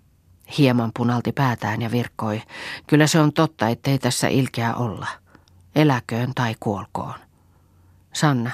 hieman 0.58 0.92
punalti 0.98 1.32
päätään 1.32 1.82
ja 1.82 1.92
virkkoi. 1.92 2.42
Kyllä 2.88 3.08
se 3.08 3.20
on 3.20 3.34
totta, 3.34 3.70
ettei 3.70 4.00
tässä 4.00 4.28
ilkeä 4.28 4.76
olla. 4.76 5.08
Eläköön 5.76 6.32
tai 6.36 6.56
kuolkoon. 6.60 7.16
Sanna, 8.14 8.52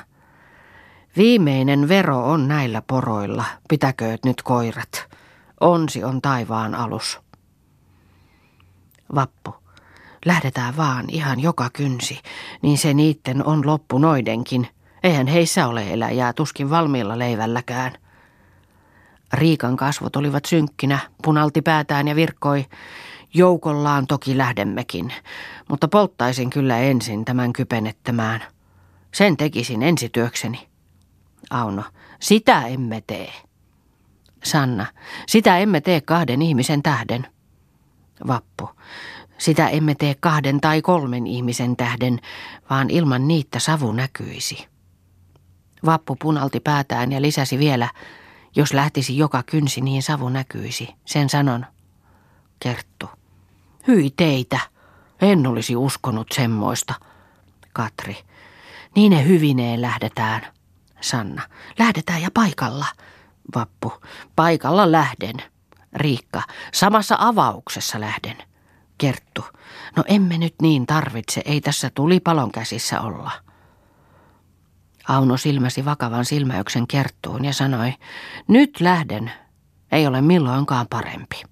viimeinen 1.17 1.87
vero 1.87 2.31
on 2.31 2.47
näillä 2.47 2.81
poroilla, 2.81 3.45
pitäkööt 3.69 4.25
nyt 4.25 4.41
koirat. 4.41 5.07
Onsi 5.59 6.03
on 6.03 6.21
taivaan 6.21 6.75
alus. 6.75 7.19
Vappu. 9.15 9.60
Lähdetään 10.25 10.77
vaan 10.77 11.05
ihan 11.09 11.39
joka 11.39 11.69
kynsi, 11.73 12.19
niin 12.61 12.77
se 12.77 12.93
niitten 12.93 13.45
on 13.45 13.67
loppu 13.67 13.97
noidenkin– 13.97 14.67
Eihän 15.03 15.27
heissä 15.27 15.67
ole 15.67 15.93
eläjää, 15.93 16.33
tuskin 16.33 16.69
valmiilla 16.69 17.19
leivälläkään. 17.19 17.91
Riikan 19.33 19.77
kasvot 19.77 20.15
olivat 20.15 20.45
synkkinä, 20.45 20.99
punalti 21.23 21.61
päätään 21.61 22.07
ja 22.07 22.15
virkkoi. 22.15 22.65
Joukollaan 23.33 24.07
toki 24.07 24.37
lähdemmekin, 24.37 25.13
mutta 25.69 25.87
polttaisin 25.87 26.49
kyllä 26.49 26.77
ensin 26.77 27.25
tämän 27.25 27.53
kypenettämään. 27.53 28.43
Sen 29.13 29.37
tekisin 29.37 29.83
ensityökseni. 29.83 30.67
Auno, 31.49 31.83
sitä 32.19 32.61
emme 32.67 33.03
tee. 33.07 33.33
Sanna, 34.43 34.85
sitä 35.27 35.57
emme 35.57 35.81
tee 35.81 36.01
kahden 36.01 36.41
ihmisen 36.41 36.83
tähden. 36.83 37.27
Vappu, 38.27 38.69
sitä 39.41 39.67
emme 39.67 39.95
tee 39.95 40.15
kahden 40.19 40.61
tai 40.61 40.81
kolmen 40.81 41.27
ihmisen 41.27 41.75
tähden, 41.75 42.19
vaan 42.69 42.89
ilman 42.89 43.27
niitä 43.27 43.59
savu 43.59 43.91
näkyisi. 43.91 44.67
Vappu 45.85 46.15
punalti 46.15 46.59
päätään 46.59 47.11
ja 47.11 47.21
lisäsi 47.21 47.59
vielä, 47.59 47.89
jos 48.55 48.73
lähtisi 48.73 49.17
joka 49.17 49.43
kynsi, 49.43 49.81
niin 49.81 50.03
savu 50.03 50.29
näkyisi. 50.29 50.89
Sen 51.05 51.29
sanon. 51.29 51.65
Kerttu. 52.59 53.09
Hyi 53.87 54.13
teitä. 54.17 54.59
En 55.21 55.47
olisi 55.47 55.75
uskonut 55.75 56.27
semmoista. 56.31 56.93
Katri. 57.73 58.17
Niin 58.95 59.11
ne 59.11 59.27
hyvineen 59.27 59.81
lähdetään. 59.81 60.41
Sanna. 61.01 61.41
Lähdetään 61.79 62.21
ja 62.21 62.29
paikalla. 62.33 62.85
Vappu. 63.55 63.93
Paikalla 64.35 64.91
lähden. 64.91 65.35
Riikka. 65.93 66.41
Samassa 66.73 67.15
avauksessa 67.19 67.99
lähden. 67.99 68.50
Kerttu. 69.01 69.45
No 69.95 70.03
emme 70.07 70.37
nyt 70.37 70.55
niin 70.61 70.85
tarvitse, 70.85 71.41
ei 71.45 71.61
tässä 71.61 71.91
tulipalon 71.95 72.51
käsissä 72.51 73.01
olla. 73.01 73.31
Auno 75.07 75.37
silmäsi 75.37 75.85
vakavan 75.85 76.25
silmäyksen 76.25 76.87
kerttuun 76.87 77.45
ja 77.45 77.53
sanoi, 77.53 77.93
nyt 78.47 78.81
lähden, 78.81 79.31
ei 79.91 80.07
ole 80.07 80.21
milloinkaan 80.21 80.87
parempi. 80.89 81.43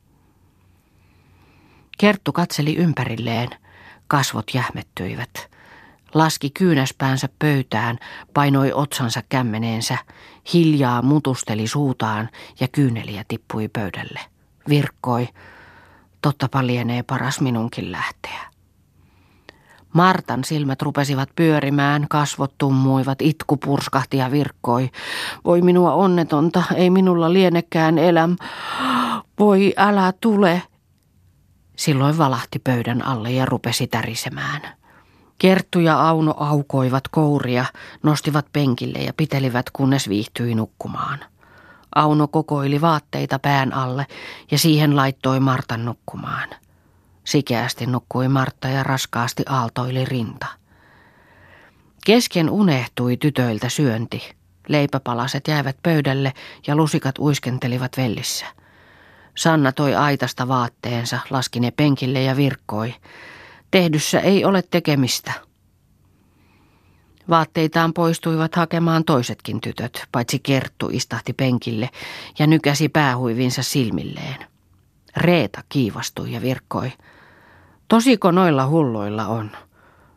Kerttu 1.97 2.31
katseli 2.31 2.75
ympärilleen, 2.75 3.49
kasvot 4.07 4.45
jähmettyivät. 4.53 5.51
Laski 6.13 6.49
kyynäspäänsä 6.49 7.29
pöytään, 7.39 7.97
painoi 8.33 8.73
otsansa 8.73 9.21
kämmeneensä, 9.29 9.97
hiljaa 10.53 11.01
mutusteli 11.01 11.67
suutaan 11.67 12.29
ja 12.59 12.67
kyyneliä 12.67 13.23
tippui 13.27 13.67
pöydälle. 13.67 14.19
Virkkoi, 14.69 15.27
totta 16.21 16.67
lienee 16.67 17.03
paras 17.03 17.41
minunkin 17.41 17.91
lähteä. 17.91 18.49
Martan 19.93 20.43
silmät 20.43 20.81
rupesivat 20.81 21.29
pyörimään, 21.35 22.05
kasvot 22.09 22.53
tummuivat, 22.57 23.21
itku 23.21 23.57
purskahti 23.57 24.17
ja 24.17 24.31
virkkoi. 24.31 24.89
Voi 25.45 25.61
minua 25.61 25.93
onnetonta, 25.93 26.63
ei 26.75 26.89
minulla 26.89 27.33
lienekään 27.33 27.97
eläm. 27.97 28.35
Voi 29.39 29.73
älä 29.77 30.13
tule. 30.21 30.61
Silloin 31.75 32.17
valahti 32.17 32.59
pöydän 32.59 33.05
alle 33.05 33.31
ja 33.31 33.45
rupesi 33.45 33.87
tärisemään. 33.87 34.61
Kerttu 35.37 35.79
ja 35.79 36.09
Auno 36.09 36.33
aukoivat 36.37 37.07
kouria, 37.07 37.65
nostivat 38.03 38.45
penkille 38.53 38.99
ja 38.99 39.13
pitelivät 39.17 39.65
kunnes 39.73 40.09
viihtyi 40.09 40.55
nukkumaan. 40.55 41.19
Auno 41.95 42.27
kokoili 42.27 42.81
vaatteita 42.81 43.39
pään 43.39 43.73
alle 43.73 44.05
ja 44.51 44.57
siihen 44.57 44.95
laittoi 44.95 45.39
Martan 45.39 45.85
nukkumaan. 45.85 46.49
Sikeästi 47.23 47.85
nukkui 47.85 48.27
Martta 48.27 48.67
ja 48.67 48.83
raskaasti 48.83 49.43
aaltoili 49.49 50.05
rinta. 50.05 50.45
Kesken 52.05 52.49
unehtui 52.49 53.17
tytöiltä 53.17 53.69
syönti. 53.69 54.35
Leipäpalaset 54.67 55.47
jäivät 55.47 55.77
pöydälle 55.83 56.33
ja 56.67 56.75
lusikat 56.75 57.19
uiskentelivat 57.19 57.91
vellissä. 57.97 58.45
Sanna 59.35 59.71
toi 59.71 59.95
aitasta 59.95 60.47
vaatteensa, 60.47 61.19
laski 61.29 61.59
ne 61.59 61.71
penkille 61.71 62.21
ja 62.21 62.35
virkkoi. 62.35 62.93
Tehdyssä 63.71 64.19
ei 64.19 64.45
ole 64.45 64.63
tekemistä. 64.71 65.48
Vaatteitaan 67.29 67.93
poistuivat 67.93 68.55
hakemaan 68.55 69.03
toisetkin 69.03 69.61
tytöt, 69.61 70.07
paitsi 70.11 70.39
Kerttu 70.39 70.89
istahti 70.91 71.33
penkille 71.33 71.89
ja 72.39 72.47
nykäsi 72.47 72.89
päähuivinsa 72.89 73.63
silmilleen. 73.63 74.45
Reeta 75.17 75.63
kiivastui 75.69 76.31
ja 76.31 76.41
virkkoi. 76.41 76.91
Tosiko 77.87 78.31
noilla 78.31 78.67
hulluilla 78.67 79.27
on? 79.27 79.51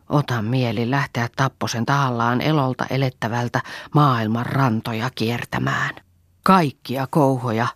Ota 0.09 0.43
mieli 0.43 0.91
lähteä 0.91 1.29
tapposen 1.37 1.87
tahallaan 1.87 2.41
elolta 2.41 2.87
elettävältä 2.91 3.61
maailman 3.95 4.47
rantoja 4.47 5.11
kiertämään. 5.15 5.95
Kaikkia 6.43 7.07
kouhoja. 7.11 7.67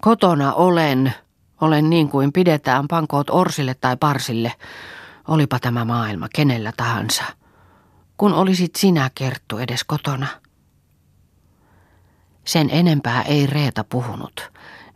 Kotona 0.00 0.52
olen, 0.52 1.14
olen 1.60 1.90
niin 1.90 2.08
kuin 2.08 2.32
pidetään 2.32 2.88
pankoot 2.88 3.30
orsille 3.30 3.74
tai 3.74 3.96
parsille. 3.96 4.52
Olipa 5.28 5.58
tämä 5.58 5.84
maailma 5.84 6.28
kenellä 6.34 6.72
tahansa. 6.76 7.24
Kun 8.16 8.34
olisit 8.34 8.76
sinä 8.76 9.10
kerttu 9.14 9.58
edes 9.58 9.84
kotona. 9.84 10.26
Sen 12.44 12.70
enempää 12.70 13.22
ei 13.22 13.46
Reeta 13.46 13.84
puhunut. 13.84 14.52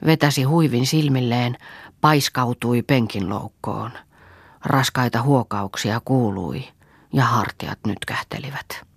Vetäsi 0.06 0.42
huivin 0.42 0.86
silmilleen, 0.86 1.58
paiskautui 2.00 2.82
penkin 2.82 3.28
loukkoon. 3.28 3.90
Raskaita 4.64 5.22
huokauksia 5.22 6.00
kuului 6.04 6.68
ja 7.12 7.24
hartiat 7.24 7.78
nyt 7.86 8.04
kähtelivät. 8.06 8.89